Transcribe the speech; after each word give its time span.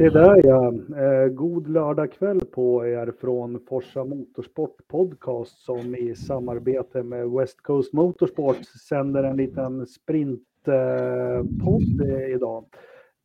Se 0.00 0.10
där 0.10 0.46
ja. 0.46 0.72
Eh, 0.96 1.28
god 1.28 1.68
lördagkväll 1.68 2.40
på 2.40 2.86
er 2.86 3.12
från 3.20 3.60
Forsa 3.68 4.04
Motorsport 4.04 4.88
Podcast 4.88 5.58
som 5.58 5.94
i 5.94 6.14
samarbete 6.14 7.02
med 7.02 7.30
West 7.30 7.60
Coast 7.62 7.92
Motorsports 7.92 8.68
sänder 8.88 9.24
en 9.24 9.36
liten 9.36 9.86
sprintpodd 9.86 10.40
eh, 12.04 12.34
idag. 12.34 12.64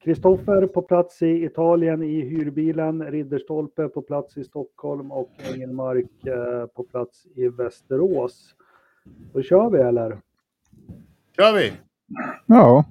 Kristoffer 0.03 0.67
på 0.67 0.81
plats 0.81 1.21
i 1.21 1.45
Italien 1.45 2.03
i 2.03 2.21
hyrbilen, 2.21 3.03
Ridderstolpe 3.03 3.87
på 3.87 4.01
plats 4.01 4.37
i 4.37 4.43
Stockholm 4.43 5.11
och 5.11 5.31
Engelmark 5.53 6.25
eh, 6.25 6.65
på 6.65 6.83
plats 6.83 7.25
i 7.35 7.47
Västerås. 7.47 8.55
Då 9.33 9.41
kör 9.41 9.69
vi 9.69 9.77
eller? 9.77 10.17
Kör 11.37 11.53
vi! 11.53 11.73
Ja, 12.45 12.85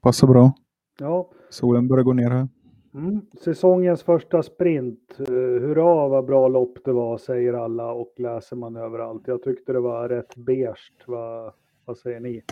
passar 0.00 0.26
bra. 0.26 0.52
Ja. 0.98 1.30
Solen 1.50 1.88
börjar 1.88 2.04
gå 2.04 2.12
ner 2.12 2.30
här. 2.30 2.48
Mm. 2.94 3.20
Säsongens 3.40 4.02
första 4.02 4.42
sprint. 4.42 5.16
Eh, 5.18 5.34
hurra 5.34 6.08
vad 6.08 6.24
bra 6.24 6.48
lopp 6.48 6.78
det 6.84 6.92
var, 6.92 7.18
säger 7.18 7.52
alla 7.52 7.92
och 7.92 8.14
läser 8.16 8.56
man 8.56 8.76
överallt. 8.76 9.22
Jag 9.26 9.42
tyckte 9.42 9.72
det 9.72 9.80
var 9.80 10.08
rätt 10.08 10.36
beige. 10.36 10.92
Vad, 11.06 11.52
vad 11.84 11.98
säger 11.98 12.20
ni? 12.20 12.42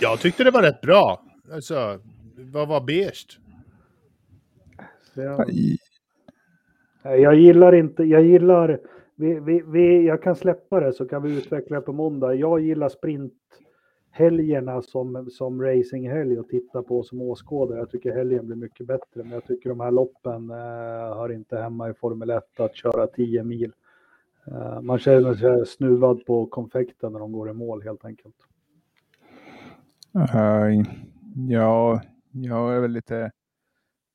Jag 0.00 0.20
tyckte 0.20 0.44
det 0.44 0.50
var 0.50 0.62
rätt 0.62 0.80
bra. 0.80 1.22
Alltså, 1.52 2.00
vad 2.52 2.68
var 2.68 2.80
beige? 2.80 3.38
Jag, 5.14 5.50
jag 7.02 7.34
gillar 7.34 7.74
inte, 7.74 8.02
jag 8.02 8.22
gillar, 8.22 8.80
vi, 9.14 9.40
vi, 9.40 9.62
vi, 9.66 10.06
jag 10.06 10.22
kan 10.22 10.36
släppa 10.36 10.80
det 10.80 10.92
så 10.92 11.08
kan 11.08 11.22
vi 11.22 11.38
utveckla 11.38 11.76
det 11.76 11.82
på 11.82 11.92
måndag. 11.92 12.34
Jag 12.34 12.60
gillar 12.60 12.88
helgerna 14.18 14.82
som, 14.82 15.30
som 15.30 15.62
racinghelg 15.62 16.38
och 16.38 16.48
titta 16.48 16.82
på 16.82 17.02
som 17.02 17.22
åskådare. 17.22 17.78
Jag 17.78 17.90
tycker 17.90 18.14
helgen 18.14 18.46
blir 18.46 18.56
mycket 18.56 18.86
bättre, 18.86 19.22
men 19.22 19.30
jag 19.30 19.44
tycker 19.44 19.68
de 19.68 19.80
här 19.80 19.90
loppen 19.90 20.50
eh, 20.50 21.16
hör 21.16 21.32
inte 21.32 21.58
hemma 21.58 21.90
i 21.90 21.94
Formel 21.94 22.30
1 22.30 22.60
att 22.60 22.76
köra 22.76 23.06
10 23.06 23.44
mil. 23.44 23.72
Eh, 24.46 24.80
man 24.80 24.98
känner 24.98 25.34
sig 25.34 25.66
snuvad 25.66 26.24
på 26.26 26.46
konfekten 26.46 27.12
när 27.12 27.20
de 27.20 27.32
går 27.32 27.50
i 27.50 27.52
mål 27.52 27.82
helt 27.82 28.04
enkelt. 28.04 28.36
Uh, 30.14 30.84
Ja, 31.48 32.02
jag 32.32 32.76
är 32.76 32.80
väl 32.80 32.90
lite 32.90 33.30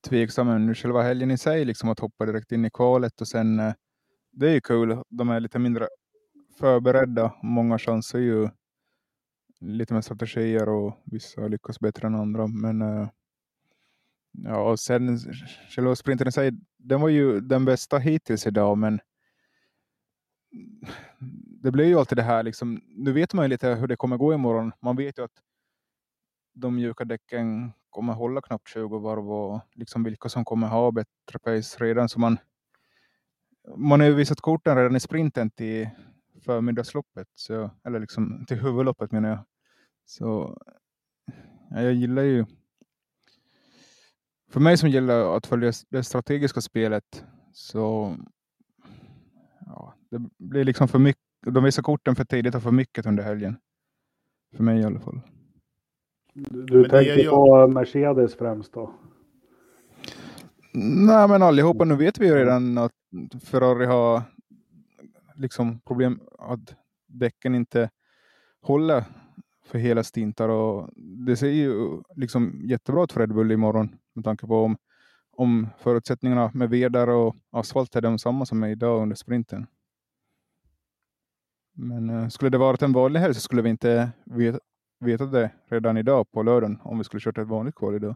tveksam 0.09 0.49
under 0.49 0.73
själva 0.73 1.01
helgen 1.01 1.31
i 1.31 1.37
sig, 1.37 1.65
liksom 1.65 1.89
att 1.89 1.99
hoppa 1.99 2.25
direkt 2.25 2.51
in 2.51 2.65
i 2.65 2.69
kvalet 2.69 3.21
och 3.21 3.27
sen 3.27 3.59
eh, 3.59 3.73
det 4.31 4.49
är 4.49 4.53
ju 4.53 4.61
kul. 4.61 4.97
De 5.09 5.29
är 5.29 5.39
lite 5.39 5.59
mindre 5.59 5.87
förberedda. 6.59 7.33
Många 7.43 7.79
chanser 7.79 8.19
ju 8.19 8.49
lite 9.63 9.93
med 9.93 10.05
strategier 10.05 10.69
och 10.69 11.01
vissa 11.03 11.47
lyckas 11.47 11.79
bättre 11.79 12.07
än 12.07 12.15
andra. 12.15 12.47
Men 12.47 12.81
uh, 12.81 13.07
ja, 14.31 14.71
och 14.71 14.79
sen 14.79 15.19
själva 15.69 15.95
sprinten 15.95 16.27
i 16.27 16.31
sig, 16.31 16.51
den 16.77 17.01
var 17.01 17.09
ju 17.09 17.39
den 17.39 17.65
bästa 17.65 17.97
hittills 17.97 18.47
idag, 18.47 18.77
men 18.77 18.99
det 21.63 21.71
blir 21.71 21.85
ju 21.85 21.99
alltid 21.99 22.17
det 22.17 22.23
här 22.23 22.43
liksom. 22.43 22.81
Nu 22.87 23.11
vet 23.11 23.33
man 23.33 23.45
ju 23.45 23.49
lite 23.49 23.69
hur 23.69 23.87
det 23.87 23.95
kommer 23.95 24.17
gå 24.17 24.33
imorgon. 24.33 24.71
Man 24.81 24.95
vet 24.95 25.17
ju 25.17 25.23
att 25.23 25.41
de 26.53 26.75
mjuka 26.75 27.05
däcken 27.05 27.71
kommer 27.89 28.13
hålla 28.13 28.41
knappt 28.41 28.67
20 28.67 28.99
varv 28.99 29.31
och 29.31 29.61
liksom 29.73 30.03
vilka 30.03 30.29
som 30.29 30.45
kommer 30.45 30.67
ha 30.67 30.91
bättre 30.91 31.39
pace 31.43 31.83
redan. 31.83 32.09
Så 32.09 32.19
man, 32.19 32.37
man 33.77 33.99
har 33.99 34.07
ju 34.07 34.13
visat 34.13 34.41
korten 34.41 34.77
redan 34.77 34.95
i 34.95 34.99
sprinten 34.99 35.51
till 35.51 35.89
förmiddagsloppet, 36.45 37.27
så, 37.35 37.71
eller 37.83 37.99
liksom 37.99 38.45
till 38.47 38.57
huvudloppet 38.57 39.11
menar 39.11 39.29
jag. 39.29 39.39
Så 40.05 40.57
ja, 41.69 41.81
jag 41.81 41.93
gillar 41.93 42.23
ju 42.23 42.45
för 44.53 44.59
mig 44.59 44.77
som 44.77 44.89
gillar 44.89 45.37
att 45.37 45.47
följa 45.47 45.71
det 45.89 46.03
strategiska 46.03 46.61
spelet 46.61 47.25
så 47.51 48.15
ja, 49.65 49.95
det 50.09 50.19
blir 50.37 50.63
liksom 50.63 50.87
för 50.87 50.99
mycket. 50.99 51.21
De 51.45 51.63
visar 51.63 51.83
korten 51.83 52.15
för 52.15 52.25
tidigt 52.25 52.55
och 52.55 52.63
för 52.63 52.71
mycket 52.71 53.05
under 53.05 53.23
helgen. 53.23 53.57
För 54.55 54.63
mig 54.63 54.79
i 54.79 54.83
alla 54.83 54.99
fall. 54.99 55.21
Du, 56.33 56.65
du 56.65 56.89
tänker 56.89 57.17
ju... 57.17 57.29
på 57.29 57.67
Mercedes 57.67 58.35
främst 58.35 58.73
då? 58.73 58.93
Nej, 60.73 61.27
men 61.27 61.41
allihopa, 61.41 61.85
nu 61.85 61.95
vet 61.95 62.19
vi 62.19 62.27
ju 62.27 62.35
redan 62.35 62.77
att 62.77 62.91
Ferrari 63.43 63.85
har 63.85 64.21
liksom 65.35 65.79
problem 65.79 66.21
att 66.39 66.75
däcken 67.07 67.55
inte 67.55 67.89
håller 68.61 69.03
för 69.65 69.77
hela 69.77 70.03
stintar 70.03 70.49
och 70.49 70.89
det 70.95 71.35
ser 71.35 71.47
ju 71.47 72.01
liksom 72.15 72.61
jättebra 72.63 73.03
ut 73.03 73.11
för 73.11 73.19
Red 73.19 73.33
Bull 73.33 73.51
imorgon 73.51 73.95
med 74.13 74.25
tanke 74.25 74.47
på 74.47 74.63
om, 74.63 74.77
om 75.31 75.67
förutsättningarna 75.77 76.51
med 76.53 76.69
vedar 76.69 77.07
och 77.07 77.35
asfalt 77.51 77.95
är 77.95 78.01
de 78.01 78.19
samma 78.19 78.45
som 78.45 78.63
är 78.63 78.67
idag 78.67 79.01
under 79.01 79.15
sprinten. 79.15 79.67
Men 81.75 82.09
uh, 82.09 82.27
skulle 82.27 82.49
det 82.49 82.57
varit 82.57 82.81
en 82.81 82.93
vanlig 82.93 83.19
helg 83.19 83.33
så 83.33 83.41
skulle 83.41 83.61
vi 83.61 83.69
inte 83.69 84.11
veta, 84.23 84.59
veta 84.99 85.25
det 85.25 85.51
redan 85.65 85.97
idag 85.97 86.31
på 86.31 86.43
lördagen 86.43 86.79
om 86.83 86.97
vi 86.97 87.03
skulle 87.03 87.21
kört 87.21 87.37
ett 87.37 87.47
vanligt 87.47 87.75
kval 87.75 87.95
idag. 87.95 88.15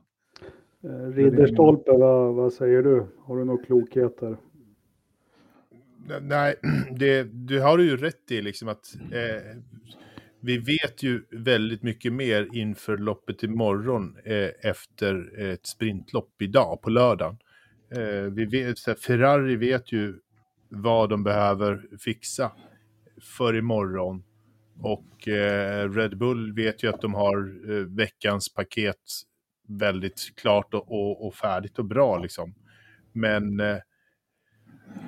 Eh, 0.84 0.90
Ridderstolpe, 0.90 1.92
vad, 1.92 2.36
vad 2.36 2.54
säger 2.54 2.84
du? 2.84 3.06
Har 3.20 3.38
du 3.38 3.46
några 3.46 3.64
klokheter? 3.64 4.38
Nej, 6.22 6.56
det, 7.00 7.24
det 7.24 7.60
har 7.60 7.78
du 7.78 7.90
ju 7.90 7.98
rätt 7.98 8.32
i 8.32 8.42
liksom 8.42 8.68
att 8.68 8.96
eh, 9.12 9.58
vi 10.48 10.58
vet 10.58 11.04
ju 11.04 11.24
väldigt 11.32 11.84
mycket 11.84 12.14
mer 12.14 12.50
inför 12.54 12.98
loppet 12.98 13.44
imorgon 13.44 14.18
eh, 14.26 14.50
efter 14.70 15.40
ett 15.40 15.68
sprintlopp 15.68 16.42
idag 16.42 16.82
på 16.82 16.90
lördagen. 16.90 17.38
Eh, 17.96 18.22
vi 18.22 18.46
vet, 18.46 18.78
så 18.78 18.92
här, 18.92 18.98
Ferrari 18.98 19.56
vet 19.56 19.92
ju 19.92 20.20
vad 20.70 21.10
de 21.10 21.24
behöver 21.24 21.82
fixa 22.00 22.52
för 23.38 23.56
imorgon 23.56 24.24
och 24.82 25.28
eh, 25.28 25.90
Red 25.90 26.18
Bull 26.18 26.54
vet 26.54 26.84
ju 26.84 26.90
att 26.90 27.02
de 27.02 27.14
har 27.14 27.38
eh, 27.72 27.86
veckans 27.86 28.54
paket 28.54 29.02
väldigt 29.68 30.32
klart 30.36 30.74
och, 30.74 30.92
och, 30.92 31.28
och, 31.28 31.36
färdigt 31.36 31.80
och 31.80 31.86
bra 31.86 32.18
liksom. 32.18 32.56
Men 33.14 33.60
eh, 33.60 33.78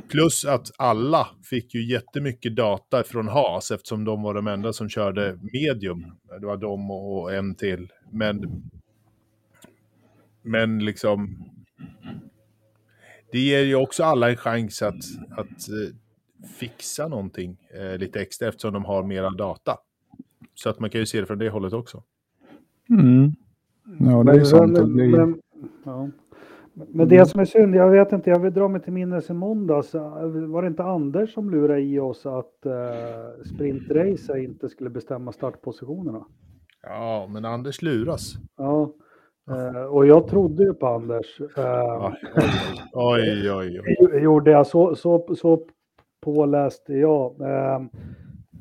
plus 0.09 0.45
att 0.45 0.71
alla 0.77 1.27
fick 1.43 1.75
ju 1.75 1.91
jättemycket 1.91 2.55
data 2.55 3.03
från 3.03 3.27
Haas 3.27 3.71
eftersom 3.71 4.05
de 4.05 4.23
var 4.23 4.33
de 4.33 4.47
enda 4.47 4.73
som 4.73 4.89
körde 4.89 5.39
medium. 5.41 6.05
Det 6.39 6.45
var 6.45 6.57
de 6.57 6.91
och 6.91 7.33
en 7.33 7.55
till. 7.55 7.87
Men, 8.11 8.63
men 10.41 10.85
liksom, 10.85 11.45
det 13.31 13.39
ger 13.39 13.63
ju 13.63 13.75
också 13.75 14.03
alla 14.03 14.29
en 14.29 14.37
chans 14.37 14.81
att, 14.81 15.03
att 15.31 15.69
eh, 15.69 15.95
fixa 16.59 17.07
någonting 17.07 17.57
eh, 17.73 17.97
lite 17.97 18.21
extra 18.21 18.47
eftersom 18.47 18.73
de 18.73 18.85
har 18.85 19.03
mera 19.03 19.29
data. 19.29 19.77
Så 20.53 20.69
att 20.69 20.79
man 20.79 20.89
kan 20.89 20.99
ju 21.01 21.05
se 21.05 21.19
det 21.19 21.25
från 21.25 21.39
det 21.39 21.49
hållet 21.49 21.73
också. 21.73 22.03
Mm. 22.89 23.35
Ja, 23.99 24.23
det 24.23 24.31
är 24.31 24.43
sant. 24.43 24.71
Men, 24.71 24.97
det 24.97 25.07
men, 25.07 25.41
ja. 25.85 26.09
Men 26.73 27.07
det 27.07 27.25
som 27.25 27.39
är 27.39 27.45
synd, 27.45 27.75
jag 27.75 27.89
vet 27.89 28.11
inte, 28.11 28.29
jag 28.29 28.39
vill 28.39 28.53
dra 28.53 28.67
mig 28.67 28.81
till 28.81 28.93
minnes 28.93 29.29
i 29.29 29.33
måndags. 29.33 29.93
Var 29.93 30.61
det 30.61 30.67
inte 30.67 30.83
Anders 30.83 31.33
som 31.33 31.49
lurade 31.49 31.81
i 31.81 31.99
oss 31.99 32.25
att 32.25 32.65
uh, 32.65 33.43
sprintrace 33.55 34.39
inte 34.39 34.69
skulle 34.69 34.89
bestämma 34.89 35.31
startpositionerna? 35.31 36.25
Ja, 36.83 37.27
men 37.29 37.45
Anders 37.45 37.81
luras. 37.81 38.33
Ja, 38.57 38.91
uh, 39.51 39.83
och 39.83 40.07
jag 40.07 40.27
trodde 40.27 40.63
ju 40.63 40.73
på 40.73 40.87
Anders. 40.87 41.41
Uh, 41.41 42.13
oj, 42.93 43.51
oj, 43.51 43.81
oj. 43.81 44.21
Gjorde 44.21 44.51
jag 44.51 44.67
så, 44.67 44.95
så, 44.95 45.35
så 45.35 45.65
påläst 46.21 46.83
jag. 46.87 47.41
Eh, 47.41 47.75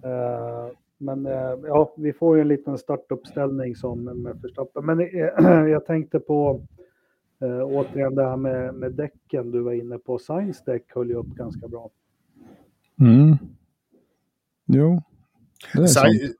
eh, 0.04 0.68
men 0.98 1.26
eh, 1.26 1.54
ja, 1.62 1.94
vi 1.96 2.12
får 2.12 2.36
ju 2.36 2.40
en 2.40 2.48
liten 2.48 2.78
startuppställning 2.78 3.76
som 3.76 4.04
med 4.04 4.40
Verstappen. 4.42 4.86
Men 4.86 4.98
jag 5.70 5.86
tänkte 5.86 6.20
på 6.20 6.66
återigen 7.46 8.14
det 8.14 8.28
här 8.28 8.36
med, 8.36 8.74
med 8.74 8.92
däcken 8.92 9.50
du 9.50 9.60
var 9.60 9.72
inne 9.72 9.98
på. 9.98 10.18
Science 10.18 10.62
däck 10.66 10.84
höll 10.94 11.08
ju 11.08 11.14
upp 11.14 11.26
ganska 11.26 11.68
bra. 11.68 11.90
Mm. 13.00 13.36
Jo. 14.66 15.02
Science, 15.86 16.34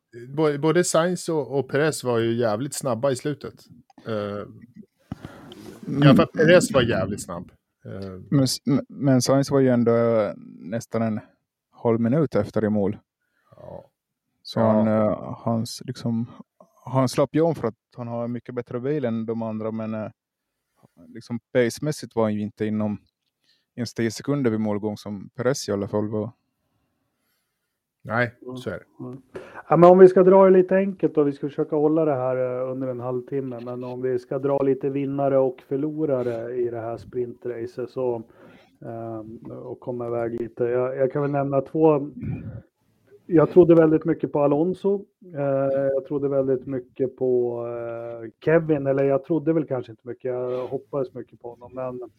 både 0.58 0.84
Sainz 0.84 1.28
och, 1.28 1.58
och 1.58 1.68
Perez 1.68 2.04
var 2.04 2.18
ju 2.18 2.34
jävligt 2.34 2.74
snabba 2.74 3.10
i 3.10 3.16
slutet. 3.16 3.54
Uh, 4.08 4.14
I 6.02 6.06
alla 6.06 6.16
fall 6.16 6.26
Perez 6.26 6.72
var 6.72 6.82
jävligt 6.82 7.22
snabb. 7.22 7.50
Eh, 7.84 8.20
men, 8.30 8.46
men 8.88 9.22
Sainz 9.22 9.50
var 9.50 9.60
ju 9.60 9.68
ändå 9.68 9.92
nästan 10.58 11.02
en 11.02 11.20
halv 11.70 12.00
minut 12.00 12.34
efter 12.34 12.64
i 12.64 12.68
mål. 12.68 12.96
Ja. 13.56 13.90
Så 14.42 14.60
han, 14.60 14.86
ja. 14.86 15.10
uh, 15.10 15.38
hans, 15.44 15.82
liksom, 15.84 16.26
han 16.84 17.08
slapp 17.08 17.34
ju 17.34 17.40
om 17.40 17.54
för 17.54 17.68
att 17.68 17.74
han 17.96 18.08
har 18.08 18.28
mycket 18.28 18.54
bättre 18.54 18.80
bil 18.80 19.04
än 19.04 19.26
de 19.26 19.42
andra. 19.42 19.70
Men 19.70 19.94
uh, 19.94 20.10
liksom 21.06 21.40
pacemässigt 21.52 22.16
var 22.16 22.22
han 22.22 22.34
ju 22.34 22.40
inte 22.40 22.66
inom 22.66 22.98
ens 23.76 23.94
10 23.94 24.10
sekunder 24.10 24.50
vid 24.50 24.60
målgång 24.60 24.96
som 24.96 25.28
Perez 25.34 25.68
i 25.68 25.72
alla 25.72 25.88
fall 25.88 26.08
var. 26.08 26.30
Nej, 28.02 28.34
så 28.56 28.70
är 28.70 28.74
det. 28.74 28.84
Ja, 29.68 29.76
men 29.76 29.90
om 29.90 29.98
vi 29.98 30.08
ska 30.08 30.22
dra 30.22 30.44
det 30.44 30.50
lite 30.50 30.76
enkelt 30.76 31.18
och 31.18 31.28
vi 31.28 31.32
ska 31.32 31.48
försöka 31.48 31.76
hålla 31.76 32.04
det 32.04 32.14
här 32.14 32.36
eh, 32.36 32.70
under 32.72 32.88
en 32.88 33.00
halvtimme. 33.00 33.60
Men 33.64 33.84
om 33.84 34.02
vi 34.02 34.18
ska 34.18 34.38
dra 34.38 34.62
lite 34.62 34.90
vinnare 34.90 35.38
och 35.38 35.62
förlorare 35.68 36.56
i 36.56 36.70
det 36.70 36.80
här 36.80 36.96
sprintracet 36.96 37.90
så 37.90 38.22
eh, 38.80 39.50
och 39.50 39.80
komma 39.80 40.06
iväg 40.06 40.40
lite. 40.40 40.64
Jag, 40.64 40.96
jag, 40.96 41.12
kan 41.12 41.22
väl 41.22 41.30
nämna 41.30 41.60
två. 41.60 42.10
Jag 43.30 43.50
trodde 43.50 43.74
väldigt 43.74 44.04
mycket 44.04 44.32
på 44.32 44.40
Alonso. 44.40 45.04
Eh, 45.34 45.74
jag 45.94 46.06
trodde 46.06 46.28
väldigt 46.28 46.66
mycket 46.66 47.16
på 47.16 47.62
eh, 47.66 48.30
Kevin, 48.44 48.86
eller 48.86 49.04
jag 49.04 49.24
trodde 49.24 49.52
väl 49.52 49.66
kanske 49.66 49.92
inte 49.92 50.08
mycket. 50.08 50.24
Jag 50.24 50.66
hoppades 50.66 51.14
mycket 51.14 51.40
på 51.40 51.50
honom, 51.50 51.70
men 51.74 52.10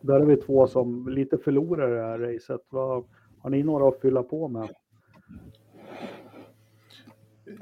där 0.00 0.20
är 0.20 0.24
vi 0.24 0.36
två 0.36 0.66
som 0.66 1.08
lite 1.08 1.38
förlorar 1.38 1.90
det 1.90 2.02
här 2.02 2.18
racet. 2.18 2.60
Vad, 2.68 3.04
har 3.38 3.50
ni 3.50 3.62
några 3.62 3.88
att 3.88 4.00
fylla 4.00 4.22
på 4.22 4.48
med? 4.48 4.68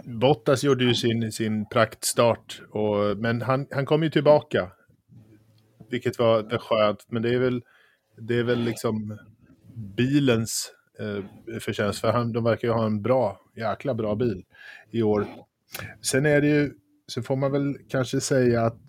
Bottas 0.05 0.65
gjorde 0.65 0.85
ju 0.85 0.95
sin, 0.95 1.33
sin 1.33 1.69
praktstart, 1.69 2.63
och, 2.71 3.19
men 3.19 3.43
han, 3.43 3.67
han 3.71 3.87
kom 3.87 4.03
ju 4.03 4.11
tillbaka. 4.11 4.71
Vilket 5.91 6.19
var, 6.19 6.43
var 6.43 6.59
skönt, 6.59 7.07
men 7.09 7.23
det 7.23 7.35
är 7.35 7.39
väl, 7.39 7.63
det 8.17 8.39
är 8.39 8.45
väl 8.45 8.61
liksom 8.61 9.19
bilens 9.97 10.73
eh, 11.01 11.59
förtjänst, 11.61 12.01
för 12.01 12.13
han, 12.13 12.33
de 12.33 12.45
verkar 12.45 12.69
ju 12.69 12.75
ha 12.75 12.87
en 12.87 13.03
bra, 13.03 13.41
jäkla 13.57 13.95
bra 13.95 14.15
bil 14.15 14.45
i 14.91 15.03
år. 15.03 15.27
Sen 16.03 16.27
är 16.27 16.41
det 16.41 16.49
ju, 16.49 16.73
så 17.07 17.23
får 17.23 17.37
man 17.37 17.53
väl 17.53 17.77
kanske 17.89 18.21
säga 18.21 18.63
att 18.63 18.81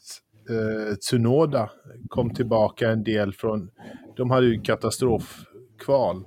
eh, 0.50 0.96
Tsunoda 0.96 1.70
kom 2.08 2.34
tillbaka 2.34 2.90
en 2.90 3.04
del 3.04 3.34
från, 3.34 3.70
de 4.18 4.30
hade 4.30 4.48
ju 4.48 4.62
katastrofkval, 4.62 6.26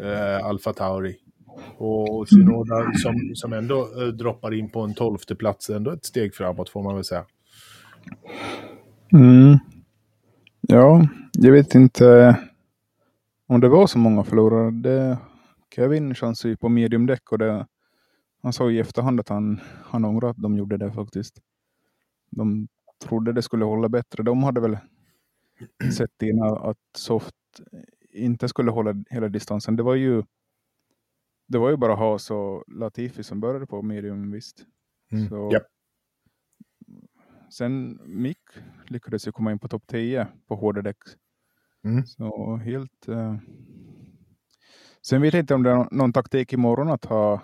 eh, 0.00 0.46
Alfa 0.46 0.72
Tauri. 0.72 1.16
Och 1.76 2.26
Tsunoda 2.26 2.92
som, 3.02 3.32
som 3.34 3.52
ändå 3.52 4.02
eh, 4.02 4.06
droppar 4.08 4.54
in 4.54 4.70
på 4.70 4.80
en 4.80 4.94
tolfte 4.94 5.34
plats, 5.34 5.70
ändå 5.70 5.90
ett 5.90 6.04
steg 6.04 6.34
framåt 6.34 6.68
får 6.68 6.82
man 6.82 6.94
väl 6.94 7.04
säga. 7.04 7.24
Mm. 9.12 9.58
Ja, 10.60 11.08
jag 11.32 11.52
vet 11.52 11.74
inte 11.74 12.36
om 13.50 13.60
det 13.60 13.68
var 13.68 13.86
så 13.86 13.98
många 13.98 14.24
förlorare. 14.24 14.70
Det, 14.70 15.18
Kevin 15.74 16.14
chansade 16.14 16.50
ju 16.52 16.56
på 16.56 16.68
mediumdäck 16.68 17.32
och 17.32 17.38
det, 17.38 17.66
han 18.42 18.52
sa 18.52 18.70
i 18.70 18.78
efterhand 18.78 19.20
att 19.20 19.28
han, 19.28 19.60
han 19.84 20.04
ångrar 20.04 20.30
att 20.30 20.42
de 20.42 20.56
gjorde 20.56 20.76
det 20.76 20.92
faktiskt. 20.92 21.42
De 22.30 22.68
trodde 23.04 23.32
det 23.32 23.42
skulle 23.42 23.64
hålla 23.64 23.88
bättre. 23.88 24.22
De 24.22 24.42
hade 24.42 24.60
väl 24.60 24.78
sett 25.96 26.22
innan 26.22 26.56
att 26.56 26.78
soft 26.96 27.34
inte 28.12 28.48
skulle 28.48 28.70
hålla 28.70 29.04
hela 29.10 29.28
distansen. 29.28 29.76
Det 29.76 29.82
var 29.82 29.94
ju 29.94 30.22
det 31.48 31.58
var 31.58 31.70
ju 31.70 31.76
bara 31.76 31.96
Haas 31.96 32.30
och 32.30 32.64
Latifi 32.68 33.22
som 33.22 33.40
började 33.40 33.66
på 33.66 33.82
medium 33.82 34.32
visst. 34.32 34.66
Mm. 35.12 35.28
Så, 35.28 35.50
Japp. 35.52 35.66
Sen 37.50 38.00
Mick 38.06 38.42
lyckades 38.86 39.28
ju 39.28 39.32
komma 39.32 39.52
in 39.52 39.58
på 39.58 39.68
topp 39.68 39.82
10 39.86 40.26
på 40.48 40.54
hårda 40.54 40.82
däck. 40.82 40.98
Mm. 41.84 42.06
Så 42.06 42.56
helt... 42.56 43.08
Eh... 43.08 43.36
Sen 45.02 45.22
vet 45.22 45.34
jag 45.34 45.42
inte 45.42 45.54
om 45.54 45.62
det 45.62 45.70
är 45.70 45.88
någon 45.90 46.12
taktik 46.12 46.52
imorgon 46.52 46.88
att 46.88 47.04
ha... 47.04 47.42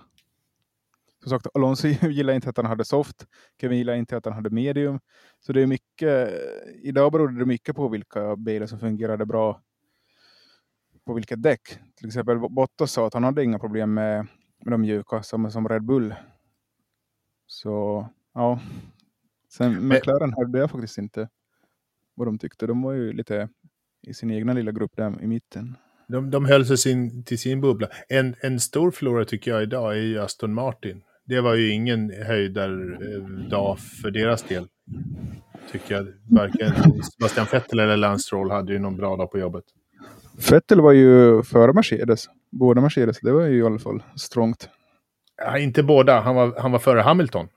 Som 1.22 1.30
sagt, 1.30 1.46
Alonso 1.54 1.88
gillar 2.08 2.34
inte 2.34 2.50
att 2.50 2.56
han 2.56 2.66
hade 2.66 2.84
soft. 2.84 3.26
Kevin 3.60 3.78
gillar 3.78 3.94
inte 3.94 4.16
att 4.16 4.24
han 4.24 4.34
hade 4.34 4.50
medium. 4.50 5.00
Så 5.40 5.52
det 5.52 5.62
är 5.62 5.66
mycket... 5.66 6.30
Idag 6.82 7.12
berodde 7.12 7.38
det 7.38 7.46
mycket 7.46 7.76
på 7.76 7.88
vilka 7.88 8.36
bilar 8.36 8.66
som 8.66 8.78
fungerade 8.78 9.26
bra 9.26 9.60
på 11.06 11.14
vilket 11.14 11.42
däck. 11.42 11.78
Till 11.94 12.06
exempel 12.06 12.38
Bottas 12.38 12.92
sa 12.92 13.06
att 13.06 13.14
han 13.14 13.24
hade 13.24 13.44
inga 13.44 13.58
problem 13.58 13.94
med, 13.94 14.26
med 14.64 14.72
de 14.72 14.80
mjuka 14.80 15.22
som, 15.22 15.50
som 15.50 15.68
Red 15.68 15.82
Bull. 15.82 16.14
Så 17.46 18.06
ja. 18.34 18.60
Sen 19.48 19.88
McLaren 19.88 20.32
hörde 20.32 20.58
jag 20.58 20.70
faktiskt 20.70 20.98
inte 20.98 21.28
vad 22.14 22.28
de 22.28 22.38
tyckte. 22.38 22.66
De 22.66 22.82
var 22.82 22.92
ju 22.92 23.12
lite 23.12 23.48
i 24.06 24.14
sin 24.14 24.30
egna 24.30 24.52
lilla 24.52 24.72
grupp 24.72 24.96
där 24.96 25.22
i 25.22 25.26
mitten. 25.26 25.76
De, 26.08 26.30
de 26.30 26.44
höll 26.44 26.66
sig 26.66 26.78
sin, 26.78 27.24
till 27.24 27.38
sin 27.38 27.60
bubbla. 27.60 27.88
En, 28.08 28.34
en 28.40 28.60
stor 28.60 28.90
förlorare 28.90 29.24
tycker 29.24 29.50
jag 29.50 29.62
idag 29.62 29.92
är 29.92 30.02
ju 30.02 30.18
Aston 30.18 30.54
Martin. 30.54 31.02
Det 31.24 31.40
var 31.40 31.54
ju 31.54 31.70
ingen 31.70 32.12
höjdardag 32.26 33.78
för 33.78 34.10
deras 34.10 34.42
del. 34.42 34.66
Tycker 35.72 35.94
jag. 35.94 36.06
Varken 36.30 36.72
Sebastian 37.02 37.46
Vettel 37.52 37.78
eller 37.78 37.96
Lance 37.96 38.22
Stroll 38.22 38.50
hade 38.50 38.72
ju 38.72 38.78
någon 38.78 38.96
bra 38.96 39.16
dag 39.16 39.30
på 39.30 39.38
jobbet. 39.38 39.64
Vettel 40.50 40.80
var 40.80 40.92
ju 40.92 41.42
före 41.42 41.72
Mercedes. 41.72 42.26
Båda 42.50 42.80
Mercedes. 42.80 43.20
Det 43.20 43.32
var 43.32 43.42
ju 43.42 43.58
i 43.58 43.62
alla 43.62 43.78
fall 43.78 44.02
strångt. 44.16 44.68
Ja, 45.36 45.58
inte 45.58 45.82
båda. 45.82 46.20
Han 46.20 46.34
var, 46.34 46.54
han 46.60 46.72
var 46.72 46.78
före 46.78 47.00
Hamilton. 47.00 47.48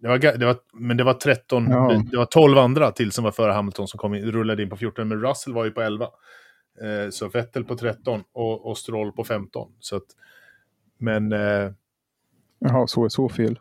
Det 0.00 0.08
var, 0.08 0.18
det 0.18 0.46
var, 0.46 0.56
men 0.72 0.96
det 0.96 1.04
var 1.04 1.14
13, 1.14 1.66
Ja. 1.70 2.02
det 2.10 2.16
var 2.16 2.24
12 2.24 2.58
andra 2.58 2.90
till 2.90 3.12
som 3.12 3.24
var 3.24 3.30
före 3.32 3.52
Hamilton 3.52 3.88
som 3.88 3.98
kom 3.98 4.14
in, 4.14 4.32
rullade 4.32 4.62
in 4.62 4.70
på 4.70 4.76
14. 4.76 5.08
Men 5.08 5.20
Russell 5.22 5.54
var 5.54 5.64
ju 5.64 5.70
på 5.70 5.80
11. 5.82 6.04
Eh, 6.82 7.10
så 7.10 7.28
Vettel 7.28 7.64
på 7.64 7.76
13 7.76 8.22
och, 8.32 8.66
och 8.66 8.78
Stroll 8.78 9.12
på 9.12 9.24
15. 9.24 9.72
Så 9.80 9.96
att, 9.96 10.02
men 10.98 11.32
eh, 11.32 11.70
Jaha, 12.58 12.86
så 12.86 13.04
är 13.04 13.08
så 13.08 13.28
fel. 13.28 13.58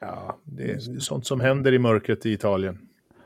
ja, 0.00 0.38
det 0.44 0.70
är 0.70 0.78
sånt 1.00 1.26
som 1.26 1.40
händer 1.40 1.72
i 1.74 1.78
mörkret 1.78 2.26
i 2.26 2.32
Italien. 2.32 2.78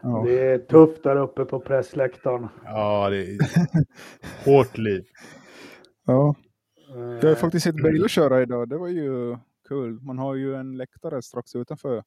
Ja. 0.03 0.23
Det 0.27 0.41
är 0.41 0.59
tufft 0.59 1.03
där 1.03 1.17
uppe 1.17 1.45
på 1.45 1.61
pressläktaren. 1.61 2.49
Ja, 2.65 3.11
det 3.11 3.17
är 3.19 3.39
hårt 4.45 4.79
liv. 4.79 5.05
ja. 6.07 6.35
Eh, 6.97 7.01
Jag 7.23 7.29
har 7.29 7.35
faktiskt 7.35 7.65
sett 7.65 7.75
bilar 7.75 8.09
köra 8.09 8.43
idag. 8.43 8.69
Det 8.69 8.79
var 8.79 8.89
ju 8.89 9.37
kul. 9.69 10.01
Man 10.01 10.19
har 10.19 10.35
ju 10.35 10.55
en 10.55 10.77
läktare 10.77 11.23
strax 11.23 11.55
utanför 11.57 12.03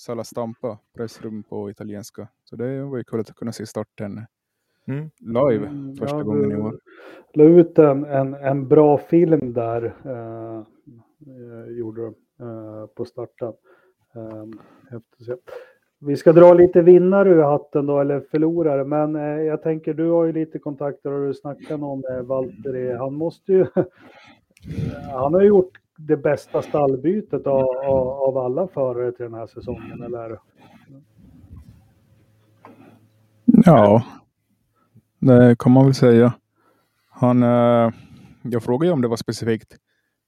Sala 0.00 0.24
Stampa, 0.24 0.78
pressrum 0.96 1.42
på 1.42 1.70
italienska. 1.70 2.28
Så 2.44 2.56
det 2.56 2.84
var 2.84 2.98
ju 2.98 3.04
kul 3.04 3.20
att 3.20 3.34
kunna 3.34 3.52
se 3.52 3.66
starten 3.66 4.20
Mm. 4.88 5.10
live 5.20 5.66
Mm, 5.66 5.96
första 5.96 6.16
ja, 6.16 6.22
gången 6.22 6.52
i 6.52 6.56
år. 6.56 6.78
La 7.34 7.44
ut 7.44 7.78
en, 7.78 8.04
en, 8.04 8.34
en 8.34 8.68
bra 8.68 8.98
film 8.98 9.52
där, 9.52 9.94
eh, 10.04 10.58
eh, 11.26 11.72
gjorde 11.78 12.02
de 12.02 12.14
eh, 12.44 12.86
på 12.86 13.04
starten. 13.04 13.52
Eh. 14.14 15.34
Vi 15.98 16.16
ska 16.16 16.32
dra 16.32 16.54
lite 16.54 16.82
vinnare 16.82 17.28
ur 17.28 17.42
hatten 17.42 17.86
då, 17.86 18.00
eller 18.00 18.20
förlorare, 18.20 18.84
men 18.84 19.16
eh, 19.16 19.22
jag 19.22 19.62
tänker 19.62 19.94
du 19.94 20.10
har 20.10 20.24
ju 20.24 20.32
lite 20.32 20.58
kontakter 20.58 21.12
och 21.12 21.26
du 21.26 21.34
snackar 21.34 21.84
om 21.84 22.04
eh, 22.10 22.22
Valtteri. 22.22 22.92
Han 22.92 23.14
måste 23.14 23.52
ju, 23.52 23.66
han 25.12 25.34
har 25.34 25.42
gjort 25.42 25.78
det 26.06 26.16
bästa 26.16 26.62
stallbytet 26.62 27.46
av, 27.46 27.68
av, 27.84 28.08
av 28.08 28.38
alla 28.38 28.68
förare 28.68 29.12
till 29.12 29.24
den 29.24 29.34
här 29.34 29.46
säsongen, 29.46 30.02
eller? 30.02 30.38
Ja, 33.44 34.04
det 35.18 35.58
kan 35.58 35.72
man 35.72 35.84
väl 35.84 35.94
säga. 35.94 36.32
Han, 37.08 37.42
eh, 37.42 37.90
jag 38.42 38.62
frågade 38.62 38.86
ju 38.86 38.92
om 38.92 39.02
det 39.02 39.08
var 39.08 39.16
specifikt 39.16 39.76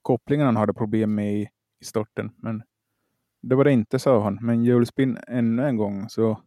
kopplingen 0.03 0.47
han 0.47 0.57
hade 0.57 0.75
problem 0.75 1.15
med 1.15 1.35
i, 1.35 1.49
i 1.81 1.85
starten, 1.85 2.31
men 2.37 2.63
det 3.43 3.55
var 3.55 3.65
det 3.65 3.73
inte, 3.73 3.99
sa 3.99 4.23
han. 4.23 4.39
Men 4.43 4.65
hjulspinn 4.65 5.19
ännu 5.29 5.67
en 5.67 5.77
gång, 5.77 6.09
så 6.09 6.41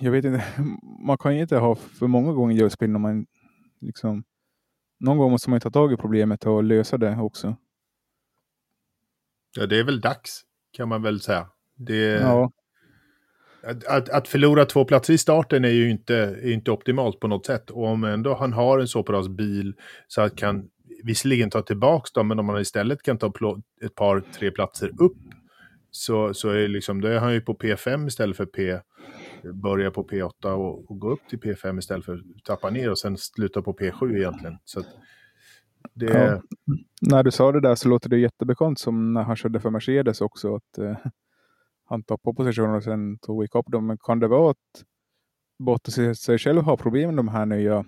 jag 0.00 0.12
vet 0.12 0.24
inte. 0.24 0.44
Man 1.06 1.18
kan 1.18 1.36
ju 1.36 1.42
inte 1.42 1.56
ha 1.56 1.74
för 1.74 2.06
många 2.06 2.32
gånger 2.32 2.56
hjulspinn 2.56 2.96
om 2.96 3.02
man 3.02 3.26
liksom 3.80 4.24
någon 5.00 5.18
gång 5.18 5.30
måste 5.30 5.50
man 5.50 5.56
ju 5.56 5.60
ta 5.60 5.70
tag 5.70 5.92
i 5.92 5.96
problemet 5.96 6.46
och 6.46 6.64
lösa 6.64 6.98
det 6.98 7.16
också. 7.16 7.56
Ja, 9.56 9.66
det 9.66 9.78
är 9.78 9.84
väl 9.84 10.00
dags, 10.00 10.42
kan 10.76 10.88
man 10.88 11.02
väl 11.02 11.20
säga. 11.20 11.48
Det, 11.76 12.20
Ja, 12.20 12.52
Att, 13.88 14.08
att, 14.08 14.28
förlora 14.28 14.64
två 14.64 14.84
platser 14.84 15.14
i 15.14 15.18
starten 15.18 15.64
är 15.64 15.68
ju 15.68 15.90
inte, 15.90 16.14
är 16.16 16.52
inte 16.52 16.70
optimalt 16.70 17.20
på 17.20 17.28
något 17.28 17.46
sätt. 17.46 17.70
Och 17.70 17.84
om 17.84 18.04
ändå 18.04 18.34
han 18.34 18.52
har 18.52 18.78
en 18.78 18.88
så 18.88 19.02
pass 19.02 19.28
bil 19.28 19.74
så 20.08 20.20
att 20.20 20.36
kan 20.36 20.68
visserligen 21.04 21.50
ta 21.50 21.62
tillbaka 21.62 22.08
dem, 22.14 22.28
men 22.28 22.38
om 22.38 22.48
han 22.48 22.60
istället 22.60 23.02
kan 23.02 23.18
ta 23.18 23.32
ett 23.84 23.94
par, 23.94 24.20
tre 24.20 24.50
platser 24.50 24.88
upp 25.02 25.16
så, 25.90 26.34
så 26.34 26.50
är, 26.50 26.68
liksom, 26.68 27.00
då 27.00 27.08
är 27.08 27.18
han 27.18 27.32
ju 27.32 27.40
på 27.40 27.54
P5 27.54 28.06
istället 28.06 28.36
för 28.36 28.46
P, 28.46 28.80
börja 29.62 29.90
på 29.90 30.04
P8 30.08 30.46
och, 30.46 30.90
och 30.90 31.00
gå 31.00 31.10
upp 31.10 31.28
till 31.30 31.38
P5 31.38 31.78
istället 31.78 32.04
för 32.04 32.14
att 32.14 32.44
tappa 32.44 32.70
ner 32.70 32.90
och 32.90 32.98
sen 32.98 33.16
sluta 33.16 33.62
på 33.62 33.72
P7 33.72 34.16
egentligen. 34.16 34.58
Så 34.64 34.80
att 34.80 34.86
det, 35.94 36.06
Ja. 36.06 36.42
när 37.02 37.22
du 37.22 37.30
sa 37.30 37.52
det 37.52 37.60
där 37.60 37.74
så 37.74 37.88
låter 37.88 38.08
det 38.10 38.18
jättebekant 38.18 38.78
som 38.78 39.12
när 39.12 39.22
han 39.22 39.36
körde 39.36 39.60
för 39.60 39.70
Mercedes 39.70 40.20
också. 40.20 40.54
Att 40.54 40.78
eh, 40.78 40.96
han 41.84 42.02
tappade 42.02 42.34
positioner 42.36 42.76
och 42.76 42.82
sen 42.82 43.18
tog 43.18 43.44
ikapp 43.44 43.66
dem. 43.66 43.86
Men 43.86 43.98
kan 43.98 44.20
det 44.20 44.28
vara 44.28 44.50
att 44.50 44.84
Bottas 45.58 45.98
i 45.98 46.14
sig 46.14 46.38
själv 46.38 46.62
har 46.62 46.76
problem 46.76 47.08
med 47.08 47.16
de 47.16 47.28
här 47.28 47.46
nya, 47.46 47.84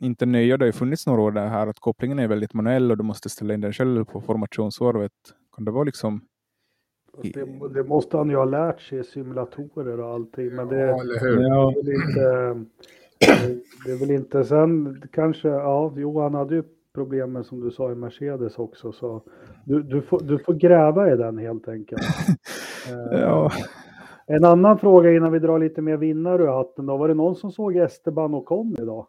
inte 0.00 0.26
nya, 0.26 0.56
det 0.56 0.62
har 0.64 0.66
ju 0.66 0.72
funnits 0.72 1.06
några 1.06 1.22
år 1.22 1.32
där 1.32 1.46
här 1.48 1.66
att 1.66 1.78
kopplingen 1.78 2.18
är 2.18 2.28
väldigt 2.28 2.54
manuell 2.54 2.90
och 2.90 2.96
du 2.96 3.02
måste 3.04 3.28
ställa 3.28 3.54
in 3.54 3.60
den 3.60 3.72
själv 3.72 4.04
på 4.04 4.20
formationsvarvet. 4.20 5.12
Kan 5.56 5.64
det 5.64 5.70
vara 5.70 5.84
liksom 5.84 6.20
Det, 7.22 7.68
det 7.74 7.84
måste 7.84 8.16
han 8.16 8.30
ju 8.30 8.36
ha 8.36 8.44
lärt 8.44 8.80
sig 8.80 8.98
i 8.98 9.04
simulatorer 9.04 10.00
och 10.00 10.14
allting, 10.14 10.54
men 10.54 10.68
det, 10.68 10.80
ja, 10.80 11.00
eller 11.00 11.20
hur? 11.20 11.42
Ja, 11.42 11.74
det 11.84 11.90
är 11.92 11.98
väl 11.98 12.08
inte... 12.08 12.66
Det 13.86 13.92
är 13.92 13.98
väl 14.00 14.10
inte 14.10 14.44
sen 14.44 15.02
kanske, 15.12 15.48
ja, 15.48 15.92
jo 15.96 16.20
han 16.20 16.34
hade 16.34 16.54
ju 16.54 16.62
problemen 16.96 17.44
som 17.44 17.60
du 17.60 17.70
sa 17.70 17.92
i 17.92 17.94
Mercedes 17.94 18.58
också. 18.58 18.92
Så 18.92 19.22
du, 19.64 19.82
du, 19.82 20.02
får, 20.02 20.20
du 20.20 20.38
får 20.38 20.54
gräva 20.54 21.12
i 21.12 21.16
den 21.16 21.38
helt 21.38 21.68
enkelt. 21.68 22.02
Eh, 22.90 23.20
Ja, 23.20 23.50
En 24.26 24.44
annan 24.44 24.78
fråga 24.78 25.12
innan 25.12 25.32
vi 25.32 25.38
drar 25.38 25.58
lite 25.58 25.82
mer 25.82 25.96
vinnare 25.96 26.42
ur 26.42 26.46
hatten 26.46 26.86
då. 26.86 26.96
Var 26.96 27.08
det 27.08 27.14
någon 27.14 27.36
som 27.36 27.50
såg 27.52 27.76
Esteban 27.76 28.34
och 28.34 28.44
Con 28.44 28.76
idag? 28.78 29.06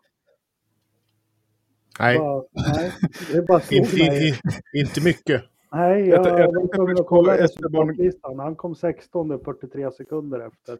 Nej, 2.00 2.20
Bara, 2.20 2.44
nej, 2.54 2.92
det 3.34 3.42
bara 3.48 3.60
slog 3.60 3.80
inte, 3.80 3.96
mig. 3.98 4.30
i- 4.74 4.80
inte 4.80 5.04
mycket. 5.04 5.42
Nej, 5.72 6.08
Jag 6.10 6.26
jag, 6.26 6.40
jag 6.40 7.06
kolla 7.08 7.38
på 7.38 7.44
Esteban. 7.44 7.88
resultatlistan. 7.88 8.40
Han 8.40 8.56
kom 8.56 8.76
16 8.76 9.40
43 9.46 9.92
sekunder 9.92 10.40
efter. 10.40 10.72
jag, 10.72 10.80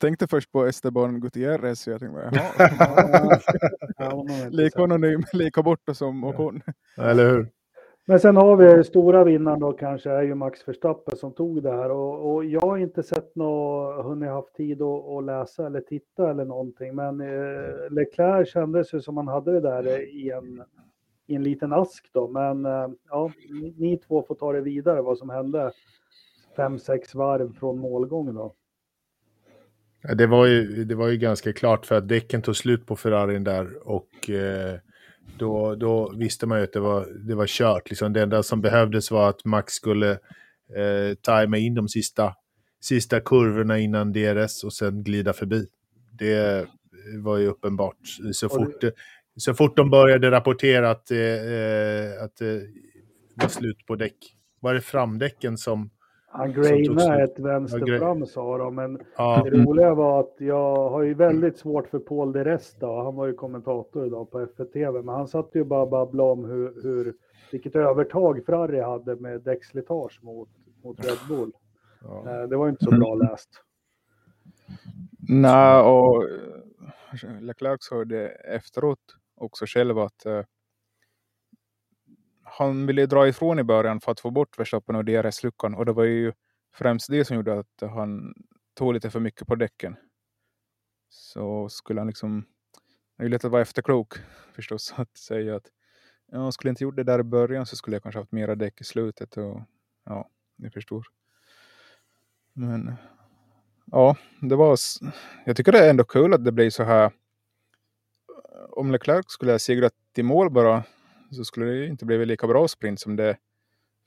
tänkte 0.00 0.26
först 0.26 0.52
på 0.52 0.66
Esteban 0.66 1.20
Gutierrez. 1.20 1.86
Jag 1.86 2.00
tänkte, 2.00 2.30
jaha, 2.32 3.40
Ja, 3.98 4.24
jag 4.28 4.50
lika 4.52 4.82
anonym, 4.82 5.22
lika 5.32 5.62
borta 5.62 5.94
som 5.94 6.24
Ocon. 6.24 6.62
Eller 6.96 7.30
hur? 7.30 7.48
Men 8.04 8.20
sen 8.20 8.36
har 8.36 8.56
vi 8.56 8.84
stora 8.84 9.24
vinnaren 9.24 9.60
då 9.60 9.72
kanske 9.72 10.10
är 10.10 10.22
ju 10.22 10.34
Max 10.34 10.68
Verstappen 10.68 11.16
som 11.16 11.32
tog 11.32 11.62
det 11.62 11.72
här 11.72 11.90
och, 11.90 12.34
och 12.34 12.44
jag 12.44 12.60
har 12.60 12.76
inte 12.78 13.02
sett 13.02 13.36
något, 13.36 14.04
hunnit 14.04 14.28
haft 14.28 14.54
tid 14.54 14.82
att, 14.82 15.04
att 15.08 15.24
läsa 15.24 15.66
eller 15.66 15.80
titta 15.80 16.30
eller 16.30 16.44
någonting 16.44 16.94
men 16.94 17.20
eh, 17.20 17.90
Leclerc 17.90 18.48
kändes 18.48 18.94
ju 18.94 19.00
som 19.00 19.16
han 19.16 19.28
hade 19.28 19.52
det 19.52 19.60
där 19.60 20.00
i 20.16 20.30
en, 20.30 20.62
i 21.26 21.34
en 21.34 21.42
liten 21.42 21.72
ask 21.72 22.10
då 22.12 22.28
men 22.28 22.66
eh, 22.66 22.88
ja, 23.10 23.32
ni, 23.50 23.74
ni 23.78 23.96
två 23.96 24.22
får 24.22 24.34
ta 24.34 24.52
det 24.52 24.60
vidare 24.60 25.02
vad 25.02 25.18
som 25.18 25.30
hände 25.30 25.72
fem, 26.56 26.78
sex 26.78 27.14
varv 27.14 27.52
från 27.52 27.78
målgång 27.78 28.34
då. 28.34 28.54
Det 30.02 30.26
var, 30.26 30.46
ju, 30.46 30.84
det 30.84 30.94
var 30.94 31.08
ju 31.08 31.16
ganska 31.16 31.52
klart 31.52 31.86
för 31.86 31.94
att 31.94 32.08
däcken 32.08 32.42
tog 32.42 32.56
slut 32.56 32.86
på 32.86 32.96
Ferrarin 32.96 33.44
där 33.44 33.88
och 33.88 34.30
eh, 34.30 34.78
då, 35.38 35.74
då 35.74 36.12
visste 36.16 36.46
man 36.46 36.58
ju 36.58 36.64
att 36.64 36.72
det 36.72 36.80
var, 36.80 37.06
det 37.28 37.34
var 37.34 37.46
kört. 37.46 37.90
Liksom 37.90 38.12
det 38.12 38.22
enda 38.22 38.42
som 38.42 38.60
behövdes 38.60 39.10
var 39.10 39.28
att 39.28 39.44
Max 39.44 39.72
skulle 39.72 40.10
eh, 40.76 41.14
tajma 41.22 41.58
in 41.58 41.74
de 41.74 41.88
sista, 41.88 42.34
sista 42.80 43.20
kurvorna 43.20 43.78
innan 43.78 44.12
DRS 44.12 44.64
och 44.64 44.72
sen 44.72 45.04
glida 45.04 45.32
förbi. 45.32 45.66
Det 46.12 46.66
var 47.18 47.36
ju 47.36 47.46
uppenbart. 47.46 47.96
Så 48.32 48.48
fort, 48.48 48.84
så 49.36 49.54
fort 49.54 49.76
de 49.76 49.90
började 49.90 50.30
rapportera 50.30 50.90
att, 50.90 51.10
eh, 51.10 51.18
eh, 51.18 52.22
att 52.22 52.36
det 52.36 52.62
var 53.34 53.48
slut 53.48 53.86
på 53.86 53.96
däck. 53.96 54.16
Var 54.60 54.74
det 54.74 54.80
framdäcken 54.80 55.58
som... 55.58 55.90
Han 56.30 56.52
grainade 56.52 57.22
ett 57.24 57.38
vänster 57.38 57.78
Ja, 57.78 57.86
gra- 57.86 57.98
fram 57.98 58.26
sa 58.26 58.58
de 58.58 58.74
men 58.74 58.98
Ja, 59.16 59.42
Det 59.44 59.50
roliga 59.50 59.94
var 59.94 60.20
att 60.20 60.34
jag 60.38 60.88
har 60.90 61.02
ju 61.02 61.14
väldigt 61.14 61.58
svårt 61.58 61.88
för 61.88 61.98
Paul 61.98 62.32
de 62.32 62.44
Resta. 62.44 62.86
Han 62.86 63.14
var 63.16 63.26
ju 63.26 63.32
kommentator 63.34 64.06
idag 64.06 64.30
på 64.30 64.40
F1 64.46 64.92
men 65.02 65.14
han 65.14 65.28
satt 65.28 65.50
ju 65.54 65.64
bara 65.64 65.82
och 65.82 65.88
babblade 65.90 66.30
om 66.32 66.44
hur, 66.44 66.82
hur, 66.82 67.14
vilket 67.52 67.76
övertag 67.76 68.44
Ferrari 68.46 68.80
hade 68.80 69.16
med 69.16 69.40
däckslitage 69.42 70.18
mot, 70.22 70.48
mot 70.82 71.04
Red 71.04 71.18
Bull. 71.28 71.52
ja. 72.02 72.24
Eh, 72.42 72.48
Det 72.48 72.56
var 72.56 72.68
inte 72.68 72.84
så 72.84 72.90
bra 72.90 73.14
läst. 73.14 73.48
Nej, 75.28 75.82
och 75.82 76.24
Leclerc 77.40 77.78
sa 77.84 78.04
det 78.04 78.28
efteråt 78.28 78.98
också 79.36 79.64
själv 79.66 79.98
att 79.98 80.26
eh, 80.26 80.42
han 82.58 82.86
ville 82.86 83.06
dra 83.06 83.28
ifrån 83.28 83.58
i 83.58 83.64
början 83.64 84.00
för 84.00 84.12
att 84.12 84.20
få 84.20 84.30
bort 84.30 84.58
Verstappen 84.58 84.96
och 84.96 85.04
DRS-luckan 85.04 85.74
och 85.74 85.86
det 85.86 85.92
var 85.92 86.04
ju 86.04 86.32
främst 86.74 87.10
det 87.10 87.24
som 87.24 87.36
gjorde 87.36 87.58
att 87.58 87.80
han 87.80 88.34
tog 88.74 88.94
lite 88.94 89.10
för 89.10 89.20
mycket 89.20 89.48
på 89.48 89.54
däcken. 89.54 89.96
Så 91.08 91.68
skulle 91.68 92.00
han 92.00 92.06
liksom, 92.06 92.44
det 93.16 93.22
är 93.22 93.24
ju 93.24 93.30
lätt 93.30 93.44
att 93.44 93.50
vara 93.50 93.62
efterklok 93.62 94.14
förstås, 94.54 94.94
att 94.96 95.16
säga 95.16 95.56
att 95.56 95.66
ja, 96.32 96.52
skulle 96.52 96.68
jag 96.68 96.72
inte 96.72 96.84
gjort 96.84 96.96
det 96.96 97.04
där 97.04 97.18
i 97.18 97.22
början 97.22 97.66
så 97.66 97.76
skulle 97.76 97.96
jag 97.96 98.02
kanske 98.02 98.18
haft 98.18 98.32
mera 98.32 98.54
däck 98.54 98.80
i 98.80 98.84
slutet 98.84 99.36
och 99.36 99.60
ja, 100.04 100.28
ni 100.56 100.70
förstår. 100.70 101.06
Men 102.52 102.94
ja, 103.84 104.16
det 104.40 104.56
var, 104.56 104.78
jag 105.46 105.56
tycker 105.56 105.72
det 105.72 105.86
är 105.86 105.90
ändå 105.90 106.04
kul 106.04 106.34
att 106.34 106.44
det 106.44 106.52
blir 106.52 106.70
så 106.70 106.82
här. 106.82 107.12
Om 108.70 108.92
Leclerc 108.92 109.24
skulle 109.28 109.52
ha 109.52 109.58
segrat 109.58 109.94
i 110.16 110.22
mål 110.22 110.50
bara 110.50 110.84
så 111.30 111.44
skulle 111.44 111.66
det 111.66 111.86
inte 111.86 112.04
bli 112.04 112.26
lika 112.26 112.46
bra 112.46 112.68
sprint 112.68 113.00
som 113.00 113.16
det 113.16 113.36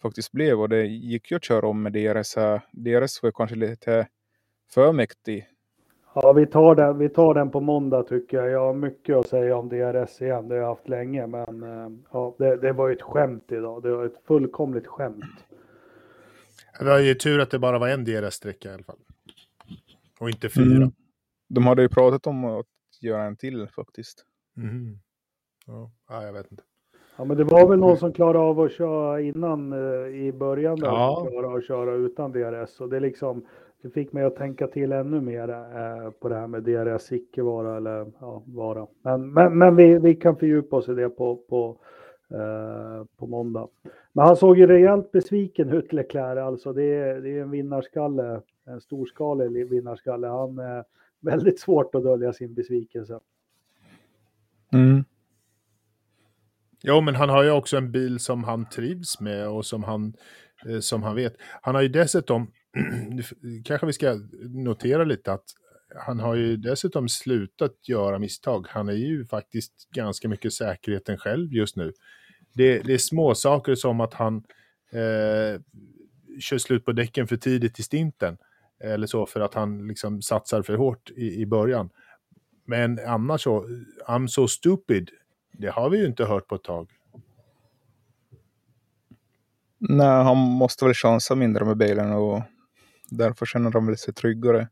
faktiskt 0.02 0.32
blev 0.32 0.60
och 0.60 0.70
det 0.70 0.86
gick 0.86 1.32
ju 1.32 1.38
att 1.38 1.44
köra 1.44 1.68
om 1.68 1.84
med 1.84 1.94
DRS 1.94 2.36
här. 2.36 2.62
DRS 2.72 3.24
var 3.24 3.32
kanske 3.32 3.56
lite 3.56 4.08
för 4.74 4.94
mäktig. 4.94 5.48
Ja, 6.14 6.34
vi 6.34 6.46
tar, 6.46 6.76
den, 6.76 6.98
vi 6.98 7.10
tar 7.10 7.34
den 7.34 7.52
på 7.52 7.60
måndag 7.60 8.04
tycker 8.04 8.38
jag. 8.38 8.50
Jag 8.50 8.60
har 8.60 8.74
mycket 8.74 9.16
att 9.16 9.28
säga 9.28 9.58
om 9.58 9.70
DRS 9.70 10.22
igen. 10.22 10.48
Det 10.48 10.56
har 10.56 10.62
jag 10.62 10.68
haft 10.68 10.90
länge, 10.90 11.28
men 11.28 11.64
eh, 11.64 11.90
ja, 12.12 12.36
det, 12.40 12.58
det 12.58 12.74
var 12.74 12.88
ju 12.88 12.96
ett 12.96 13.02
skämt 13.02 13.52
idag. 13.52 13.84
Det 13.84 13.96
var 13.96 14.06
ett 14.06 14.26
fullkomligt 14.28 14.88
skämt. 14.88 15.46
Det 16.80 16.86
var 16.86 17.00
ju 17.00 17.14
tur 17.14 17.40
att 17.40 17.52
det 17.52 17.60
bara 17.60 17.80
var 17.80 17.90
en 17.90 18.06
DRS-sträcka 18.06 18.70
i 18.70 18.74
alla 18.74 18.84
fall. 18.84 19.00
Och 20.20 20.30
inte 20.30 20.50
fyra. 20.50 20.76
Mm. 20.76 20.92
De 21.50 21.68
hade 21.68 21.82
ju 21.82 21.90
pratat 21.90 22.28
om 22.28 22.46
att 22.46 22.66
göra 23.02 23.24
en 23.24 23.38
till 23.38 23.68
faktiskt. 23.68 24.26
Ja, 25.66 25.92
ja, 26.10 26.24
jag 26.24 26.34
vet 26.34 26.52
inte. 26.52 26.64
Ja, 27.18 27.24
men 27.26 27.38
det 27.38 27.44
var 27.44 27.68
väl 27.68 27.80
någon 27.80 27.98
som 27.98 28.14
klarade 28.14 28.40
av 28.40 28.60
att 28.60 28.72
köra 28.72 29.22
innan 29.22 29.74
eh, 29.74 30.08
i 30.08 30.34
början 30.34 30.76
där, 30.80 30.88
Ja. 30.88 31.28
klarade 31.30 31.58
att 31.58 31.66
köra 31.66 31.94
utan 31.94 32.32
DRS. 32.32 32.82
Och 32.82 32.90
det, 32.90 33.00
liksom, 33.00 33.46
det 33.82 33.90
fick 33.90 34.14
mig 34.14 34.24
att 34.24 34.36
tänka 34.36 34.68
till 34.68 34.92
ännu 34.92 35.22
mer 35.22 35.50
eh, 35.50 36.12
på 36.20 36.30
det 36.30 36.36
här 36.36 36.48
med 36.48 36.64
DRS 36.64 37.12
icke 37.12 37.42
vara 37.42 37.78
eller 37.78 38.12
ja, 38.20 38.44
vara. 38.46 38.88
Men, 39.02 39.34
men, 39.34 39.58
men 39.58 39.76
vi, 39.76 39.98
vi 40.00 40.16
kan 40.16 40.36
fördjupa 40.36 40.76
oss 40.76 40.90
i 40.90 40.94
det 40.94 41.10
på, 41.10 41.36
på, 41.36 41.78
eh, 42.30 43.06
på 43.18 43.28
måndag. 43.28 43.68
Men 44.14 44.26
han 44.26 44.36
såg 44.36 44.58
ju 44.58 44.68
rejält 44.68 45.12
besviken 45.12 45.70
ut 45.70 45.94
Leclerc. 45.94 46.40
Alltså 46.40 46.74
det 46.74 46.84
är, 46.84 47.22
det 47.22 47.30
är 47.38 47.42
en 47.42 47.52
vinnarskalle, 47.52 48.42
en 48.66 48.82
storskalig 48.82 49.70
vinnarskalle. 49.70 50.28
Han 50.28 50.60
är 50.60 50.84
väldigt 51.20 51.60
svårt 51.60 51.96
att 51.96 52.04
dölja 52.04 52.34
sin 52.34 52.54
besvikelse. 52.54 53.20
Mm. 54.74 55.04
Jo, 56.84 57.02
men 57.02 57.16
han 57.16 57.30
har 57.30 57.44
ju 57.44 57.52
också 57.52 57.78
en 57.78 57.92
bil 57.92 58.20
som 58.20 58.44
han 58.44 58.70
trivs 58.70 59.20
med 59.20 59.48
och 59.48 59.66
som 59.66 59.84
han, 59.84 60.14
eh, 60.66 60.80
som 60.80 61.04
han 61.04 61.16
vet. 61.16 61.36
Han 61.62 61.76
har 61.76 61.82
ju 61.82 61.88
dessutom, 61.88 62.52
kanske 63.66 63.88
vi 63.88 63.94
ska 63.94 64.20
notera 64.42 65.04
lite 65.04 65.34
att 65.34 65.46
han 65.96 66.20
har 66.20 66.36
ju 66.36 66.58
dessutom 66.58 67.10
slutat 67.10 67.72
göra 67.88 68.20
misstag. 68.20 68.66
Han 68.70 68.90
är 68.90 68.94
ju 68.94 69.26
faktiskt 69.26 69.90
ganska 69.96 70.28
mycket 70.28 70.54
säkerheten 70.54 71.18
själv 71.18 71.54
just 71.54 71.76
nu. 71.76 71.94
Det, 72.54 72.80
det 72.80 72.94
är 72.94 72.98
små 72.98 73.36
saker 73.36 73.76
som 73.76 74.02
att 74.02 74.14
han 74.14 74.36
eh, 74.92 75.62
kör 76.40 76.58
slut 76.58 76.86
på 76.86 76.92
däcken 76.92 77.28
för 77.28 77.38
tidigt 77.38 77.80
i 77.80 77.84
stinten. 77.84 78.38
Eller 78.84 79.08
så 79.08 79.26
för 79.26 79.40
att 79.40 79.54
han 79.54 79.88
liksom 79.88 80.22
satsar 80.22 80.62
för 80.62 80.76
hårt 80.76 81.10
i, 81.10 81.42
i 81.42 81.46
början. 81.46 81.90
Men 82.66 83.00
annars 83.08 83.42
så, 83.42 83.68
I'm 84.08 84.28
so 84.28 84.48
stupid, 84.48 85.10
det 85.52 85.70
har 85.70 85.90
vi 85.90 85.98
ju 85.98 86.06
inte 86.06 86.26
hört 86.26 86.48
på 86.48 86.56
ett 86.56 86.64
tag. 86.64 86.90
Nej, 89.80 90.24
han 90.24 90.38
måste 90.38 90.86
väl 90.86 90.94
chansa 90.94 91.36
mindre 91.36 91.66
med 91.66 91.78
bilen 91.78 92.12
och 92.12 92.42
därför 93.10 93.46
känner 93.46 93.72
han 93.72 93.86
väl 93.86 93.98
sig 93.98 94.14
tryggare. 94.14 94.68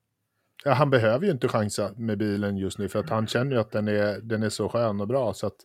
Ja, 0.63 0.73
han 0.73 0.89
behöver 0.89 1.25
ju 1.25 1.31
inte 1.31 1.47
chansa 1.47 1.93
med 1.97 2.17
bilen 2.17 2.57
just 2.57 2.77
nu 2.79 2.89
för 2.89 2.99
att 2.99 3.09
han 3.09 3.27
känner 3.27 3.51
ju 3.51 3.61
att 3.61 3.71
den 3.71 3.87
är, 3.87 4.19
den 4.21 4.43
är 4.43 4.49
så 4.49 4.69
skön 4.69 5.01
och 5.01 5.07
bra. 5.07 5.33
Så 5.33 5.47
att, 5.47 5.55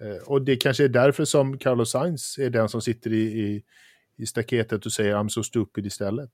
eh, 0.00 0.28
och 0.28 0.42
det 0.42 0.56
kanske 0.56 0.84
är 0.84 0.88
därför 0.88 1.24
som 1.24 1.58
Carlos 1.58 1.90
Sainz 1.90 2.38
är 2.38 2.50
den 2.50 2.68
som 2.68 2.80
sitter 2.80 3.12
i, 3.12 3.22
i, 3.22 3.62
i 4.16 4.26
staketet 4.26 4.86
och 4.86 4.92
säger 4.92 5.14
I'm 5.14 5.28
so 5.28 5.42
stupid 5.42 5.86
istället. 5.86 6.30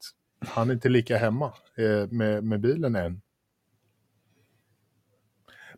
Han 0.46 0.70
är 0.70 0.74
inte 0.74 0.88
lika 0.88 1.16
hemma 1.16 1.52
eh, 1.78 2.06
med, 2.10 2.44
med 2.44 2.60
bilen 2.60 2.96
än. 2.96 3.20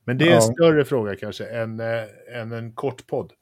Men 0.04 0.18
det 0.18 0.24
är 0.24 0.28
en 0.28 0.34
Ja. 0.34 0.40
större 0.40 0.84
fråga 0.84 1.16
kanske 1.16 1.44
än, 1.44 1.80
eh, 1.80 2.40
än 2.40 2.52
en 2.52 2.72
kort 2.72 3.06
podd. 3.06 3.32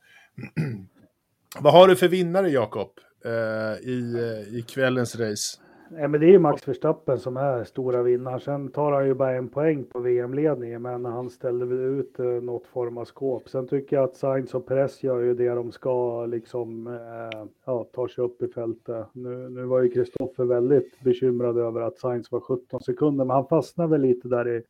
Vad 1.60 1.72
har 1.72 1.88
du 1.88 1.96
för 1.96 2.08
vinnare, 2.08 2.48
Jakob, 2.48 2.88
eh, 3.24 3.88
i, 3.88 4.14
eh, 4.14 4.58
i 4.58 4.64
kvällens 4.68 5.16
race? 5.20 5.60
Nej, 5.92 6.08
men 6.08 6.20
det 6.20 6.26
är 6.26 6.30
ju 6.30 6.38
Max 6.38 6.68
Verstappen 6.68 7.18
som 7.18 7.36
är 7.36 7.64
stora 7.64 8.02
vinnaren. 8.02 8.40
Sen 8.40 8.68
tar 8.72 8.92
han 8.92 9.06
ju 9.06 9.14
bara 9.14 9.32
en 9.36 9.48
poäng 9.48 9.84
på 9.84 9.98
VM-ledningen, 10.00 10.82
men 10.82 11.04
han 11.04 11.30
ställde 11.30 11.66
väl 11.66 11.78
ut 11.78 12.18
eh, 12.18 12.24
något 12.26 12.66
form 12.66 12.98
av 12.98 13.04
skåp. 13.04 13.48
Sen 13.48 13.68
tycker 13.68 13.96
jag 13.96 14.04
att 14.04 14.16
Sainz 14.16 14.54
och 14.54 14.66
Perez 14.66 15.02
gör 15.02 15.20
ju 15.20 15.34
det 15.34 15.48
de 15.48 15.72
ska, 15.72 16.26
liksom, 16.26 16.86
eh, 16.86 17.46
ja, 17.66 17.86
ta 17.94 18.08
sig 18.08 18.24
upp 18.24 18.42
i 18.42 18.48
fältet. 18.48 19.06
Nu, 19.12 19.48
nu 19.48 19.64
var 19.64 19.82
ju 19.82 19.90
Kristoffer 19.90 20.44
väldigt 20.44 21.00
bekymrad 21.00 21.58
över 21.58 21.80
att 21.80 21.98
Sainz 21.98 22.32
var 22.32 22.40
17 22.40 22.80
sekunder, 22.80 23.24
men 23.24 23.34
han 23.36 23.46
fastnade 23.48 23.90
väl 23.90 24.00
lite 24.00 24.28
där 24.28 24.48
i, 24.48 24.62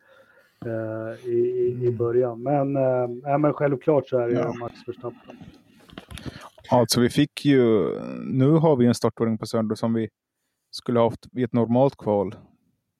eh, 0.67 1.29
i, 1.31 1.38
i, 1.38 1.87
i 1.87 1.90
början. 1.93 2.43
Men, 2.43 2.76
eh, 2.76 3.38
men 3.38 3.52
självklart 3.52 4.09
så 4.09 4.19
är 4.19 4.29
det 4.29 4.35
Ja. 4.35 4.52
Max 4.61 4.75
Verstappen. 4.88 5.37
Alltså 6.71 7.00
vi 7.00 7.09
fick 7.11 7.45
ju, 7.45 7.99
nu 8.25 8.50
har 8.50 8.76
vi 8.76 8.87
en 8.87 8.95
startordning 8.95 9.38
på 9.38 9.47
söndag 9.47 9.76
som 9.76 9.95
vi 9.95 10.09
skulle 10.71 10.99
ha 11.00 11.07
haft 11.07 11.26
vid 11.33 11.45
ett 11.45 11.52
normalt 11.52 11.97
kval. 11.97 12.35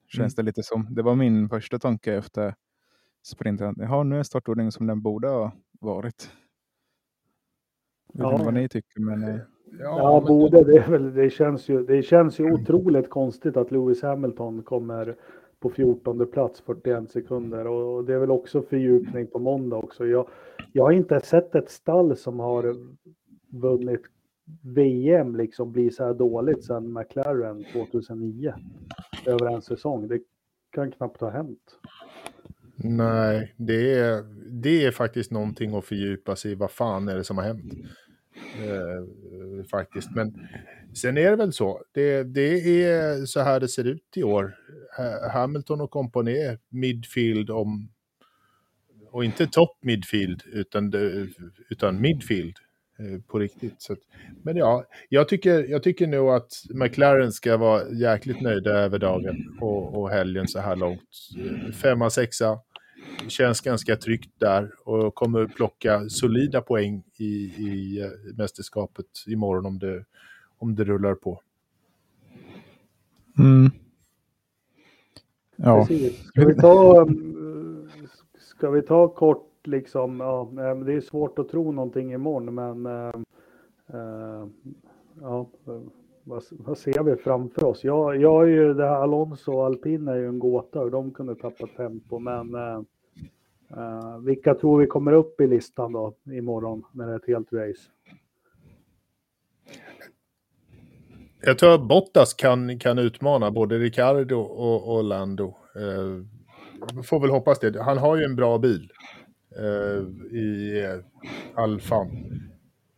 Känns 0.07 0.35
det 0.35 0.41
lite 0.43 0.63
som. 0.63 0.87
Det 0.95 1.01
var 1.01 1.15
min 1.15 1.49
första 1.49 1.79
tanke 1.79 2.13
efter 2.13 2.55
sprinten. 3.23 3.75
Jaha, 3.77 4.03
nu 4.03 4.19
är 4.19 4.23
startordningen 4.23 4.71
som 4.71 4.87
den 4.87 5.01
borde 5.01 5.27
ha 5.27 5.51
varit. 5.81 6.29
vet 8.13 8.15
inte 8.15 8.23
Ja. 8.23 8.41
vad 8.45 8.53
ni 8.53 8.69
tycker, 8.69 8.99
men 8.99 9.23
eh, 9.23 9.35
Ja, 9.79 10.19
men- 10.19 10.27
borde. 10.27 10.63
Det, 10.63 10.79
väl, 10.89 11.13
det, 11.13 11.29
känns 11.29 11.69
ju, 11.69 11.85
det 11.85 12.03
känns 12.03 12.39
ju 12.39 12.51
otroligt 12.51 13.09
konstigt 13.09 13.57
att 13.57 13.71
Lewis 13.71 14.01
Hamilton 14.01 14.63
kommer 14.63 15.15
på 15.61 15.69
14 15.69 16.27
plats 16.27 16.61
41 16.61 17.11
sekunder 17.11 17.67
och 17.67 18.05
det 18.05 18.13
är 18.13 18.19
väl 18.19 18.31
också 18.31 18.61
fördjupning 18.61 19.27
på 19.27 19.39
måndag 19.39 19.75
också. 19.75 20.07
Jag, 20.07 20.27
jag 20.73 20.83
har 20.83 20.91
inte 20.91 21.19
sett 21.19 21.55
ett 21.55 21.69
stall 21.69 22.17
som 22.17 22.39
har 22.39 22.75
vunnit 23.61 24.01
VM 24.61 25.35
liksom 25.35 25.71
bli 25.71 25.91
så 25.91 26.03
här 26.03 26.13
dåligt 26.13 26.63
sedan 26.63 26.93
McLaren 26.93 27.65
2009 27.73 28.53
över 29.25 29.55
en 29.55 29.61
säsong. 29.61 30.07
Det 30.07 30.19
kan 30.71 30.91
knappt 30.91 31.21
ha 31.21 31.29
hänt. 31.29 31.79
Nej, 32.75 33.53
det 33.57 33.93
är, 33.93 34.23
det 34.49 34.85
är 34.85 34.91
faktiskt 34.91 35.31
någonting 35.31 35.75
att 35.75 35.85
fördjupa 35.85 36.35
sig 36.35 36.51
i. 36.51 36.55
Vad 36.55 36.71
fan 36.71 37.07
är 37.07 37.15
det 37.15 37.23
som 37.23 37.37
har 37.37 37.43
hänt? 37.43 37.73
Eh, 38.55 39.65
faktiskt. 39.71 40.15
Men 40.15 40.33
sen 40.93 41.17
är 41.17 41.29
det 41.29 41.35
väl 41.35 41.53
så. 41.53 41.81
Det, 41.91 42.23
det 42.23 42.83
är 42.83 43.25
så 43.25 43.39
här 43.39 43.59
det 43.59 43.67
ser 43.67 43.87
ut 43.87 44.13
i 44.15 44.23
år. 44.23 44.55
Hamilton 45.33 45.81
och 45.81 45.91
kompani 45.91 46.57
midfield 46.69 47.49
om... 47.49 47.89
Och 49.11 49.25
inte 49.25 49.47
topp 49.47 49.77
midfield, 49.81 50.43
utan, 50.45 50.93
utan 51.69 52.01
midfield 52.01 52.55
eh, 52.99 53.21
på 53.27 53.39
riktigt. 53.39 53.75
Så 53.77 53.93
att, 53.93 53.99
men 54.43 54.57
ja, 54.57 54.85
jag 55.09 55.27
tycker, 55.27 55.63
jag 55.69 55.83
tycker 55.83 56.07
nog 56.07 56.29
att 56.29 56.51
McLaren 56.69 57.31
ska 57.31 57.57
vara 57.57 57.89
jäkligt 57.89 58.41
nöjda 58.41 58.71
över 58.71 58.99
dagen 58.99 59.57
och, 59.61 60.01
och 60.01 60.09
helgen 60.09 60.47
så 60.47 60.59
här 60.59 60.75
långt. 60.75 61.09
Femma, 61.81 62.09
sexa, 62.09 62.59
känns 63.27 63.61
ganska 63.61 63.95
tryggt 63.95 64.39
där 64.39 64.71
och 64.85 65.15
kommer 65.15 65.45
plocka 65.47 66.09
solida 66.09 66.61
poäng 66.61 67.03
i, 67.17 67.25
i 67.57 68.01
eh, 68.01 68.35
mästerskapet 68.37 69.05
imorgon 69.27 69.65
om 69.65 69.79
det, 69.79 70.05
om 70.57 70.75
det 70.75 70.83
rullar 70.83 71.15
på. 71.15 71.41
mm. 73.37 73.71
Ja, 75.63 75.85
Precis. 75.87 76.23
Ska 76.23 76.45
vi 76.45 76.55
ta, 76.55 77.01
um, 77.01 77.87
ska 78.39 78.69
vi 78.69 78.81
ta 78.81 79.07
kort 79.07 79.67
liksom, 79.67 80.19
ja, 80.19 80.49
men 80.51 80.85
det 80.85 80.93
är 80.93 81.01
svårt 81.01 81.39
att 81.39 81.49
tro 81.49 81.71
någonting 81.71 82.13
imorgon 82.13 82.55
men 82.55 82.85
eh, 82.85 83.13
eh, 83.87 84.47
ja, 85.21 85.49
eh, 85.67 85.81
vad, 86.23 86.43
vad 86.51 86.77
ser 86.77 87.03
vi 87.03 87.15
framför 87.15 87.65
oss? 87.65 87.83
Jag, 87.83 88.21
jag 88.21 88.43
är 88.43 88.47
ju, 88.47 88.73
det 88.73 88.87
här 88.87 89.03
Alonso 89.03 89.53
och 89.53 89.65
Alpin 89.65 90.07
är 90.07 90.15
ju 90.15 90.27
en 90.27 90.39
gåta 90.39 90.79
hur 90.79 90.89
de 90.89 91.11
kunde 91.11 91.35
tappa 91.35 91.67
tempo 91.77 92.19
men 92.19 92.55
eh, 92.55 92.81
eh, 93.77 94.17
vilka 94.19 94.55
tror 94.55 94.79
vi 94.79 94.87
kommer 94.87 95.13
upp 95.13 95.41
i 95.41 95.47
listan 95.47 95.91
då 95.91 96.13
imorgon 96.25 96.83
när 96.91 97.07
det 97.07 97.13
är 97.13 97.17
ett 97.17 97.27
helt 97.27 97.53
race? 97.53 97.81
Jag 101.43 101.59
tror 101.59 101.75
att 101.75 101.87
Bottas 101.87 102.33
kan, 102.33 102.79
kan 102.79 102.97
utmana 102.97 103.51
både 103.51 103.77
Ricardo 103.77 104.35
och, 104.35 104.95
och 104.95 105.03
Lando. 105.03 105.57
Eh, 105.75 107.03
får 107.03 107.19
väl 107.19 107.29
hoppas 107.29 107.59
det. 107.59 107.81
Han 107.83 107.97
har 107.97 108.17
ju 108.17 108.23
en 108.23 108.35
bra 108.35 108.57
bil 108.57 108.91
eh, 109.57 110.37
i 110.37 110.79
eh, 110.83 111.63
Alfan. 111.63 112.07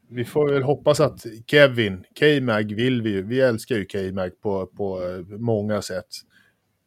Vi 0.10 0.26
får 0.26 0.50
väl 0.50 0.64
hoppas 0.64 1.00
att 1.00 1.26
Kevin, 1.48 2.04
K-Mag 2.20 2.76
vill 2.76 3.02
vi 3.02 3.10
ju. 3.10 3.22
Vi 3.22 3.42
älskar 3.42 3.76
ju 3.76 3.86
K-Mag 3.86 4.42
på, 4.42 4.68
på 4.68 5.02
eh, 5.04 5.38
många 5.38 5.82
sätt. 5.82 6.08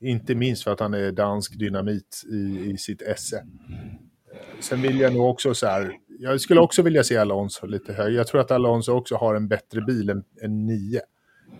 Inte 0.00 0.34
minst 0.34 0.64
för 0.64 0.70
att 0.70 0.80
han 0.80 0.94
är 0.94 1.12
dansk 1.12 1.58
dynamit 1.58 2.22
i, 2.32 2.70
i 2.70 2.78
sitt 2.78 3.02
esse. 3.02 3.46
Sen 4.60 4.82
vill 4.82 5.00
jag 5.00 5.14
nog 5.14 5.30
också 5.30 5.54
så 5.54 5.66
här, 5.66 5.92
jag 6.18 6.40
skulle 6.40 6.60
också 6.60 6.82
vilja 6.82 7.04
se 7.04 7.16
Alonso 7.16 7.66
lite 7.66 7.92
högre. 7.92 8.16
Jag 8.16 8.26
tror 8.26 8.40
att 8.40 8.50
Alonso 8.50 8.92
också 8.92 9.16
har 9.16 9.34
en 9.34 9.48
bättre 9.48 9.80
bil 9.80 10.10
än, 10.10 10.24
än 10.42 10.66
9. 10.66 11.00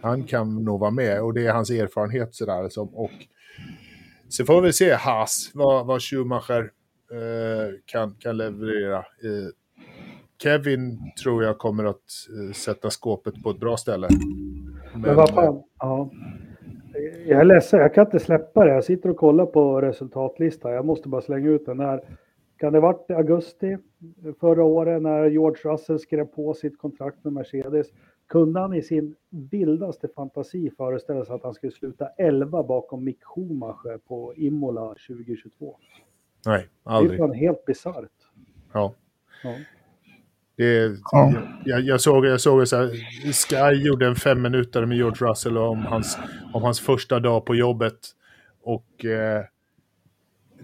Han 0.02 0.24
kan 0.24 0.64
nog 0.64 0.80
vara 0.80 0.90
med 0.90 1.22
och 1.22 1.34
det 1.34 1.46
är 1.46 1.52
hans 1.52 1.70
erfarenhet 1.70 2.34
sådär. 2.34 2.62
Liksom. 2.62 2.88
och 2.94 3.10
så 4.28 4.44
får 4.44 4.62
vi 4.62 4.72
se 4.72 4.94
Haas, 4.94 5.50
vad, 5.54 5.86
vad 5.86 6.02
Schumacher 6.02 6.70
eh, 7.12 7.74
kan, 7.84 8.14
kan 8.18 8.36
leverera. 8.36 8.98
Eh, 8.98 9.48
Kevin 10.42 10.98
tror 11.22 11.44
jag 11.44 11.58
kommer 11.58 11.84
att 11.84 11.96
eh, 11.96 12.52
sätta 12.52 12.90
skåpet 12.90 13.42
på 13.42 13.50
ett 13.50 13.60
bra 13.60 13.76
ställe. 13.76 14.08
Men 14.94 15.16
vad 15.16 15.30
fan, 15.30 15.62
ja. 15.78 16.10
Jag 17.26 17.40
är 17.40 17.44
ledsen, 17.44 17.80
jag 17.80 17.94
kan 17.94 18.06
inte 18.06 18.18
släppa 18.18 18.64
det. 18.64 18.74
Jag 18.74 18.84
sitter 18.84 19.08
och 19.08 19.16
kollar 19.16 19.46
på 19.46 19.80
resultatlistan. 19.80 20.72
Jag 20.72 20.84
måste 20.84 21.08
bara 21.08 21.20
slänga 21.20 21.48
ut 21.48 21.66
den 21.66 21.80
här. 21.80 22.00
Kan 22.58 22.72
det 22.72 22.80
varit 22.80 23.10
augusti 23.10 23.76
förra 24.40 24.64
året 24.64 25.02
när 25.02 25.26
George 25.26 25.72
Russell 25.72 25.98
skrev 25.98 26.24
på 26.24 26.54
sitt 26.54 26.78
kontrakt 26.78 27.24
med 27.24 27.32
Mercedes? 27.32 27.86
Kunde 28.28 28.60
han 28.60 28.74
i 28.74 28.82
sin 28.82 29.14
vildaste 29.30 30.08
fantasi 30.16 30.70
föreställa 30.76 31.24
sig 31.24 31.34
att 31.34 31.42
han 31.42 31.54
skulle 31.54 31.72
sluta 31.72 32.08
11 32.18 32.62
bakom 32.62 33.04
Mick 33.04 33.24
Schumacher 33.24 33.98
på 33.98 34.34
Imola 34.36 34.88
2022? 34.88 35.76
Nej, 36.46 36.68
Det 36.84 36.90
är 36.90 36.94
aldrig. 36.94 37.18
fan 37.18 37.32
helt 37.32 37.64
bisarrt. 37.64 38.10
Ja. 38.72 38.94
Ja. 39.42 39.54
Det 40.56 40.64
är, 40.78 40.96
Ja. 41.12 41.32
jag, 41.64 41.80
jag 41.80 42.00
såg, 42.00 42.26
jag 42.26 42.40
såg 42.40 42.68
så 42.68 42.76
här, 42.76 42.90
Sky 43.32 43.82
gjorde 43.86 44.06
en 44.06 44.16
fem 44.16 44.42
minuter 44.42 44.86
med 44.86 44.96
George 44.96 45.26
Russell 45.28 45.58
om 45.58 45.78
hans, 45.78 46.18
om 46.54 46.62
hans 46.62 46.80
första 46.80 47.20
dag 47.20 47.44
på 47.46 47.54
jobbet. 47.54 47.98
Och 48.62 49.04
eh, 49.04 49.44